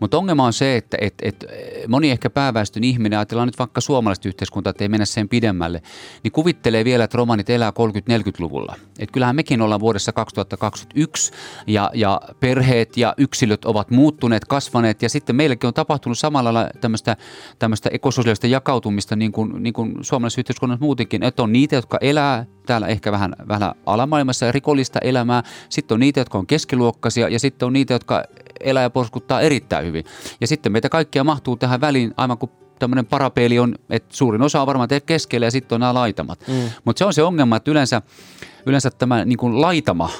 Mutta 0.00 0.18
ongelma 0.18 0.44
on 0.44 0.52
se, 0.52 0.76
että 0.76 0.96
et, 1.00 1.14
et 1.22 1.44
moni 1.88 2.10
ehkä 2.10 2.30
pääväestön 2.30 2.84
ihminen, 2.84 3.18
ajatellaan 3.18 3.48
nyt 3.48 3.58
vaikka 3.58 3.80
suomalaista 3.80 4.28
yhteiskuntaa, 4.28 4.70
että 4.70 4.84
ei 4.84 4.88
mennä 4.88 5.04
sen 5.04 5.28
pidemmälle, 5.28 5.82
niin 6.24 6.32
kuvittelee 6.32 6.84
vielä, 6.84 7.04
että 7.04 7.18
romanit 7.18 7.50
elää 7.50 7.70
30-40-luvulla. 7.70 8.74
Et 8.98 9.10
kyllähän 9.10 9.36
mekin 9.36 9.62
ollaan 9.62 9.80
vuodessa 9.80 10.12
2021 10.12 11.32
ja, 11.66 11.90
ja 11.94 12.20
perheet 12.40 12.96
ja 12.96 13.14
yksilöt 13.16 13.64
ovat 13.64 13.90
muuttuneet, 13.90 14.44
kasvaneet 14.44 15.02
ja 15.02 15.08
sitten 15.08 15.36
meilläkin 15.36 15.68
on 15.68 15.74
tapahtunut 15.74 16.18
samalla 16.18 16.54
lailla 16.54 16.70
tämmöistä, 16.80 17.16
tämmöistä 17.58 17.90
ekososiaalista 17.92 18.46
jakautumista 18.46 19.16
niin 19.16 19.32
kuin, 19.32 19.62
niin 19.62 19.72
kuin 19.72 19.94
suomalaisessa 20.00 20.40
yhteiskunnassa 20.40 20.84
muutenkin, 20.84 21.22
että 21.22 21.42
on 21.42 21.52
niitä, 21.52 21.76
jotka 21.76 21.98
elää 22.00 22.46
täällä 22.66 22.86
ehkä 22.86 23.12
vähän, 23.12 23.36
vähän 23.48 23.72
alamaailmassa 23.86 24.52
rikollista 24.52 24.98
elämää, 24.98 25.42
sitten 25.68 25.94
on 25.94 26.00
niitä, 26.00 26.20
jotka 26.20 26.38
on 26.38 26.46
keskiluokkaisia 26.46 27.28
ja 27.28 27.38
sitten 27.38 27.66
on 27.66 27.72
niitä, 27.72 27.94
jotka 27.94 28.24
elää 28.60 28.82
ja 28.82 28.90
porskuttaa 28.90 29.40
erittäin 29.40 29.84
hyvin. 29.88 30.04
Ja 30.40 30.46
sitten 30.46 30.72
meitä 30.72 30.88
kaikkia 30.88 31.24
mahtuu 31.24 31.56
tähän 31.56 31.80
väliin 31.80 32.14
aivan 32.16 32.38
kuin 32.38 32.50
tämmöinen 32.78 33.06
parapeili 33.06 33.58
on, 33.58 33.74
että 33.90 34.16
suurin 34.16 34.42
osa 34.42 34.60
on 34.60 34.66
varmaan 34.66 34.88
keskellä 35.06 35.46
ja 35.46 35.50
sitten 35.50 35.76
on 35.76 35.80
nämä 35.80 35.94
laitamat. 35.94 36.44
Mm. 36.48 36.70
Mutta 36.84 36.98
se 36.98 37.04
on 37.04 37.14
se 37.14 37.22
ongelma, 37.22 37.56
että 37.56 37.70
yleensä, 37.70 38.02
yleensä 38.66 38.90
tämä 38.90 39.24
niin 39.24 39.38
kuin 39.38 39.60
laitama 39.60 40.10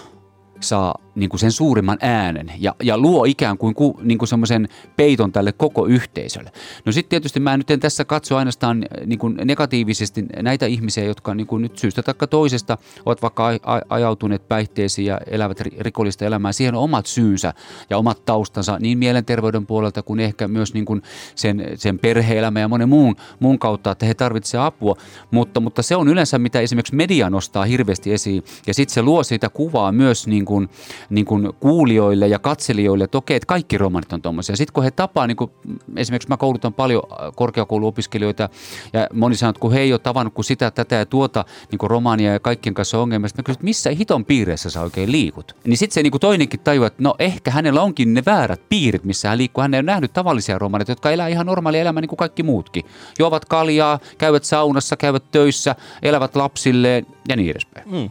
saa 0.60 0.94
niin 1.18 1.30
kuin 1.30 1.40
sen 1.40 1.52
suurimman 1.52 1.98
äänen 2.00 2.52
ja, 2.58 2.74
ja 2.82 2.98
luo 2.98 3.24
ikään 3.24 3.58
kuin, 3.58 3.74
ku, 3.74 4.00
niin 4.02 4.18
kuin 4.18 4.28
semmoisen 4.28 4.68
peiton 4.96 5.32
tälle 5.32 5.52
koko 5.52 5.86
yhteisölle. 5.86 6.52
No 6.84 6.92
sitten 6.92 7.10
tietysti 7.10 7.40
mä 7.40 7.56
nyt 7.56 7.70
en 7.70 7.80
tässä 7.80 8.04
katso 8.04 8.36
ainoastaan 8.36 8.84
niin 9.06 9.18
kuin 9.18 9.36
negatiivisesti 9.44 10.24
näitä 10.42 10.66
ihmisiä, 10.66 11.04
jotka 11.04 11.34
niin 11.34 11.46
kuin 11.46 11.62
nyt 11.62 11.78
syystä 11.78 12.02
tai 12.02 12.14
toisesta 12.30 12.78
ovat 13.06 13.22
vaikka 13.22 13.50
ajautuneet 13.88 14.48
päihteisiin 14.48 15.06
ja 15.06 15.20
elävät 15.26 15.60
rikollista 15.60 16.24
elämää. 16.24 16.52
Siihen 16.52 16.74
on 16.74 16.82
omat 16.82 17.06
syynsä 17.06 17.54
ja 17.90 17.98
omat 17.98 18.24
taustansa 18.24 18.78
niin 18.80 18.98
mielenterveyden 18.98 19.66
puolelta 19.66 20.02
kuin 20.02 20.20
ehkä 20.20 20.48
myös 20.48 20.74
niin 20.74 20.84
kuin 20.84 21.02
sen, 21.34 21.64
sen 21.74 21.98
perhe-elämä 21.98 22.60
ja 22.60 22.68
monen 22.68 22.88
muun, 22.88 23.16
muun 23.40 23.58
kautta, 23.58 23.90
että 23.90 24.06
he 24.06 24.14
tarvitsevat 24.14 24.66
apua. 24.66 24.96
Mutta, 25.30 25.60
mutta 25.60 25.82
se 25.82 25.96
on 25.96 26.08
yleensä, 26.08 26.38
mitä 26.38 26.60
esimerkiksi 26.60 26.94
media 26.94 27.30
nostaa 27.30 27.64
hirveästi 27.64 28.12
esiin 28.12 28.42
ja 28.66 28.74
sitten 28.74 28.94
se 28.94 29.02
luo 29.02 29.22
siitä 29.22 29.48
kuvaa 29.48 29.92
myös 29.92 30.26
niin 30.26 30.44
kuin, 30.44 30.68
niin 31.10 31.26
kuin 31.26 31.50
kuulijoille 31.60 32.28
ja 32.28 32.38
katselijoille, 32.38 33.04
että 33.04 33.18
okei, 33.18 33.36
että 33.36 33.46
kaikki 33.46 33.78
romanit 33.78 34.12
on 34.12 34.22
tuommoisia. 34.22 34.56
Sitten 34.56 34.72
kun 34.72 34.84
he 34.84 34.90
tapaa, 34.90 35.26
niin 35.26 35.36
kuin 35.36 35.50
esimerkiksi 35.96 36.28
mä 36.28 36.36
koulutan 36.36 36.74
paljon 36.74 37.02
äh, 37.12 37.32
korkeakouluopiskelijoita 37.36 38.48
ja 38.92 39.06
moni 39.14 39.36
sanoo, 39.36 39.50
että 39.50 39.60
kun 39.60 39.72
he 39.72 39.80
ei 39.80 39.92
ole 39.92 39.98
tavannut 39.98 40.34
kuin 40.34 40.44
sitä, 40.44 40.70
tätä 40.70 40.94
ja 40.94 41.06
tuota 41.06 41.44
niin 41.70 41.78
kuin 41.78 41.90
romania 41.90 42.32
ja 42.32 42.40
kaikkien 42.40 42.74
kanssa 42.74 42.98
ongelmia, 42.98 43.28
sitten 43.28 43.42
mä 43.42 43.46
kysyn, 43.46 43.56
että 43.56 43.64
missä 43.64 43.90
hiton 43.90 44.24
piireissä 44.24 44.70
sä 44.70 44.80
oikein 44.80 45.12
liikut? 45.12 45.56
Niin 45.64 45.78
sitten 45.78 45.94
se 45.94 46.02
niin 46.02 46.10
kuin 46.10 46.20
toinenkin 46.20 46.60
tajuu, 46.60 46.84
että 46.84 47.02
no 47.02 47.14
ehkä 47.18 47.50
hänellä 47.50 47.82
onkin 47.82 48.14
ne 48.14 48.22
väärät 48.26 48.60
piirit, 48.68 49.04
missä 49.04 49.28
hän 49.28 49.38
liikkuu. 49.38 49.62
Hän 49.62 49.74
ei 49.74 49.78
ole 49.78 49.86
nähnyt 49.86 50.12
tavallisia 50.12 50.58
romaneita, 50.58 50.92
jotka 50.92 51.10
elää 51.10 51.28
ihan 51.28 51.46
normaalia 51.46 51.80
elämää 51.80 52.00
niin 52.00 52.08
kuin 52.08 52.16
kaikki 52.16 52.42
muutkin. 52.42 52.84
Juovat 53.18 53.44
kaljaa, 53.44 53.98
käyvät 54.18 54.44
saunassa, 54.44 54.96
käyvät 54.96 55.24
töissä, 55.30 55.76
elävät 56.02 56.36
lapsilleen 56.36 57.06
ja 57.28 57.36
niin 57.36 57.50
edespäin. 57.50 57.88
Mm. 57.90 58.10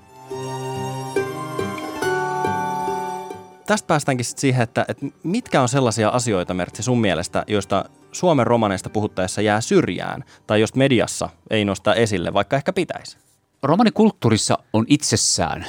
Tästä 3.68 3.88
päästäänkin 3.88 4.26
sit 4.26 4.38
siihen, 4.38 4.64
että, 4.64 4.86
että 4.88 5.06
mitkä 5.24 5.62
on 5.62 5.70
sellaisia 5.70 6.10
asioita, 6.10 6.54
Mertsi, 6.54 6.84
sun 6.84 7.02
mielestä, 7.02 7.44
joista 7.48 7.86
Suomen 8.12 8.48
romaneista 8.48 8.90
puhuttaessa 8.90 9.42
jää 9.42 9.62
syrjään, 9.62 10.24
tai 10.48 10.62
jos 10.62 10.76
mediassa 10.76 11.30
ei 11.50 11.66
nosta 11.66 11.96
esille, 11.96 12.34
vaikka 12.34 12.56
ehkä 12.56 12.74
pitäisi? 12.74 13.18
Romanikulttuurissa 13.64 14.58
on 14.74 14.86
itsessään 14.88 15.66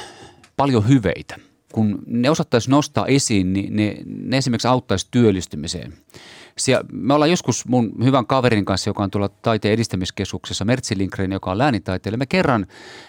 paljon 0.57 0.87
hyveitä. 0.87 1.35
Kun 1.73 1.99
ne 2.07 2.29
osattaisi 2.29 2.69
nostaa 2.69 3.07
esiin, 3.07 3.53
niin 3.53 3.75
ne, 3.75 3.97
ne 4.05 4.37
esimerkiksi 4.37 4.67
auttaisi 4.67 5.07
työllistymiseen– 5.11 5.93
me 6.91 7.13
ollaan 7.13 7.29
joskus 7.29 7.67
mun 7.67 7.91
hyvän 8.03 8.25
kaverin 8.25 8.65
kanssa, 8.65 8.89
joka 8.89 9.03
on 9.03 9.11
tuolla 9.11 9.29
taiteen 9.29 9.73
edistämiskeskuksessa, 9.73 10.65
Mertsi 10.65 10.97
Lindgren, 10.97 11.31
joka 11.31 11.51
on 11.51 11.57
läänitaiteilija. 11.57 12.17
Me 12.17 12.25
kerran 12.25 12.67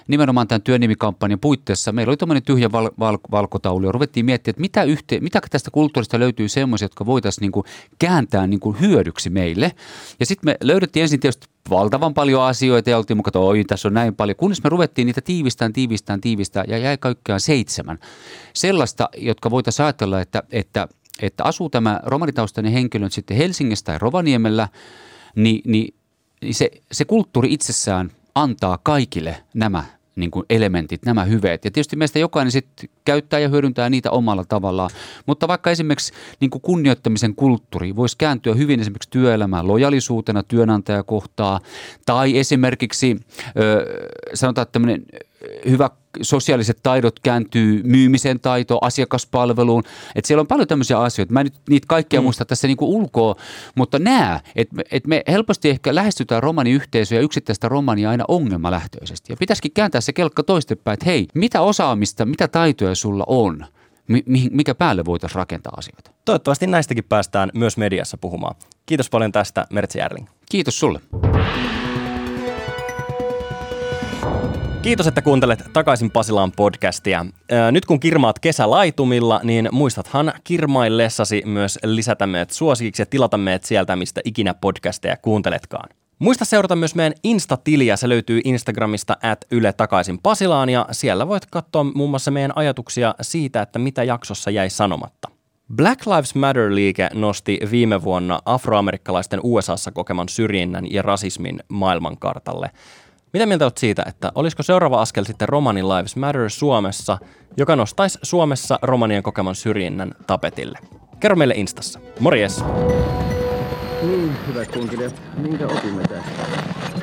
nimenomaan 0.08 0.48
tämän 0.48 0.62
työnimikampanjan 0.62 1.40
puitteissa, 1.40 1.92
meillä 1.92 2.10
oli 2.10 2.16
tämmöinen 2.16 2.42
tyhjä 2.42 2.72
val- 2.72 2.90
val- 2.98 3.18
valkotaulu 3.30 3.86
ja 3.86 3.92
ruvettiin 3.92 4.26
miettimään, 4.26 4.52
että 4.52 4.60
mitä, 4.60 4.82
yhte, 4.82 5.20
mitä 5.20 5.40
tästä 5.50 5.70
kulttuurista 5.70 6.18
löytyy 6.18 6.48
semmoisia, 6.48 6.84
jotka 6.84 7.06
voitaisiin 7.06 7.42
niin 7.42 7.52
kuin 7.52 7.66
kääntää 7.98 8.46
niin 8.46 8.60
kuin 8.60 8.80
hyödyksi 8.80 9.30
meille. 9.30 9.72
Ja 10.20 10.26
sitten 10.26 10.48
me 10.50 10.56
löydettiin 10.62 11.02
ensin 11.02 11.20
tietysti 11.20 11.46
valtavan 11.70 12.14
paljon 12.14 12.42
asioita 12.42 12.90
ja 12.90 12.98
oltiin 12.98 13.16
mukaan, 13.16 13.30
että 13.30 13.38
oi, 13.38 13.64
tässä 13.64 13.88
on 13.88 13.94
näin 13.94 14.14
paljon. 14.14 14.36
Kunnes 14.36 14.64
me 14.64 14.70
ruvettiin 14.70 15.06
niitä 15.06 15.20
tiivistään, 15.20 15.72
tiivistään, 15.72 16.20
tiivistään 16.20 16.66
ja 16.68 16.78
jäi 16.78 16.98
kaikkiaan 16.98 17.40
seitsemän. 17.40 17.98
Sellaista, 18.52 19.08
jotka 19.16 19.50
voitaisiin 19.50 19.84
ajatella, 19.86 20.20
että, 20.20 20.42
että– 20.52 20.88
että 21.22 21.44
asuu 21.44 21.70
tämä 21.70 22.00
romanitaustainen 22.02 22.72
henkilö 22.72 23.10
sitten 23.10 23.36
Helsingissä 23.36 23.84
tai 23.84 23.98
Rovaniemellä, 23.98 24.68
niin, 25.36 25.60
niin, 25.66 25.94
niin 26.42 26.54
se, 26.54 26.70
se 26.92 27.04
kulttuuri 27.04 27.52
itsessään 27.52 28.10
antaa 28.34 28.78
kaikille 28.82 29.36
nämä 29.54 29.84
niin 30.16 30.30
kuin 30.30 30.46
elementit, 30.50 31.04
nämä 31.04 31.24
hyveet. 31.24 31.64
Ja 31.64 31.70
tietysti 31.70 31.96
meistä 31.96 32.18
jokainen 32.18 32.52
sitten 32.52 32.88
käyttää 33.04 33.40
ja 33.40 33.48
hyödyntää 33.48 33.90
niitä 33.90 34.10
omalla 34.10 34.44
tavallaan. 34.44 34.90
Mutta 35.26 35.48
vaikka 35.48 35.70
esimerkiksi 35.70 36.12
niin 36.40 36.50
kuin 36.50 36.62
kunnioittamisen 36.62 37.34
kulttuuri 37.34 37.96
voisi 37.96 38.16
kääntyä 38.18 38.54
hyvin 38.54 38.80
esimerkiksi 38.80 39.10
työelämään 39.10 39.68
lojalisuutena 39.68 40.42
työnantajakohtaa 40.42 41.60
tai 42.06 42.38
esimerkiksi 42.38 43.16
ö, 43.56 43.86
sanotaan 44.34 44.66
tämmöinen 44.72 45.06
hyvä 45.68 45.90
sosiaaliset 46.22 46.78
taidot 46.82 47.20
kääntyy 47.20 47.82
myymisen 47.84 48.40
taito, 48.40 48.78
asiakaspalveluun. 48.82 49.82
Että 50.14 50.26
siellä 50.26 50.40
on 50.40 50.46
paljon 50.46 50.68
tämmöisiä 50.68 50.98
asioita. 50.98 51.32
Mä 51.32 51.40
en 51.40 51.46
nyt 51.46 51.54
niitä 51.68 51.86
kaikkia 51.86 52.20
mm. 52.20 52.24
muista 52.24 52.44
tässä 52.44 52.66
niinku 52.66 52.96
ulkoa, 52.96 53.36
mutta 53.74 53.98
nää, 53.98 54.40
että 54.56 54.76
et 54.90 55.06
me 55.06 55.22
helposti 55.28 55.70
ehkä 55.70 55.94
lähestytään 55.94 56.42
romaniyhteisöä 56.42 57.18
ja 57.18 57.22
yksittäistä 57.22 57.68
romania 57.68 58.10
aina 58.10 58.24
ongelmalähtöisesti. 58.28 59.32
Ja 59.32 59.36
pitäisikin 59.36 59.72
kääntää 59.72 60.00
se 60.00 60.12
kelkka 60.12 60.42
toistepäin, 60.42 60.94
että 60.94 61.06
hei, 61.06 61.26
mitä 61.34 61.60
osaamista, 61.60 62.26
mitä 62.26 62.48
taitoja 62.48 62.94
sulla 62.94 63.24
on? 63.26 63.66
mikä 64.50 64.74
päälle 64.74 65.04
voitaisiin 65.04 65.36
rakentaa 65.36 65.72
asioita. 65.76 66.10
Toivottavasti 66.24 66.66
näistäkin 66.66 67.04
päästään 67.04 67.50
myös 67.54 67.76
mediassa 67.76 68.16
puhumaan. 68.16 68.54
Kiitos 68.86 69.10
paljon 69.10 69.32
tästä, 69.32 69.66
Mertsi 69.70 69.98
Järling. 69.98 70.26
Kiitos 70.50 70.80
sulle. 70.80 71.00
Kiitos, 74.82 75.06
että 75.06 75.22
kuuntelet 75.22 75.64
takaisin 75.72 76.10
Pasilaan 76.10 76.52
podcastia. 76.52 77.26
Nyt 77.70 77.86
kun 77.86 78.00
kirmaat 78.00 78.38
kesälaitumilla, 78.38 79.40
niin 79.42 79.68
muistathan 79.72 80.32
kirmaillessasi 80.44 81.42
myös 81.46 81.78
lisätä 81.84 82.26
meidät 82.26 82.50
suosikiksi 82.50 83.02
ja 83.02 83.06
tilata 83.06 83.38
meidät 83.38 83.64
sieltä, 83.64 83.96
mistä 83.96 84.20
ikinä 84.24 84.54
podcasteja 84.54 85.16
kuunteletkaan. 85.16 85.88
Muista 86.18 86.44
seurata 86.44 86.76
myös 86.76 86.94
meidän 86.94 87.12
Insta-tiliä, 87.24 87.96
se 87.96 88.08
löytyy 88.08 88.40
Instagramista 88.44 89.16
at 89.22 89.44
Yle 89.50 89.72
takaisin 89.72 90.18
Pasilaan 90.22 90.68
ja 90.68 90.86
siellä 90.90 91.28
voit 91.28 91.46
katsoa 91.46 91.84
muun 91.84 92.10
muassa 92.10 92.30
meidän 92.30 92.52
ajatuksia 92.56 93.14
siitä, 93.20 93.62
että 93.62 93.78
mitä 93.78 94.04
jaksossa 94.04 94.50
jäi 94.50 94.70
sanomatta. 94.70 95.28
Black 95.74 96.06
Lives 96.06 96.34
Matter-liike 96.34 97.08
nosti 97.14 97.60
viime 97.70 98.02
vuonna 98.02 98.40
afroamerikkalaisten 98.44 99.40
USAssa 99.42 99.92
kokeman 99.92 100.28
syrjinnän 100.28 100.92
ja 100.92 101.02
rasismin 101.02 101.60
maailmankartalle– 101.68 102.70
mitä 103.32 103.46
mieltä 103.46 103.64
olet 103.64 103.78
siitä, 103.78 104.02
että 104.06 104.32
olisiko 104.34 104.62
seuraava 104.62 105.00
askel 105.00 105.24
sitten 105.24 105.48
Romani 105.48 105.82
Lives 105.82 106.16
Matter 106.16 106.50
Suomessa, 106.50 107.18
joka 107.56 107.76
nostaisi 107.76 108.18
Suomessa 108.22 108.78
romanien 108.82 109.22
kokeman 109.22 109.54
syrjinnän 109.54 110.12
tapetille? 110.26 110.78
Kerro 111.20 111.36
meille 111.36 111.54
Instassa. 111.54 112.00
Morjes! 112.20 112.64
Niin, 114.02 114.36
hyvät 114.46 114.72
kunkilijat, 114.72 115.22
minkä 115.36 115.66
opimme 115.66 116.02
tästä? 116.02 116.99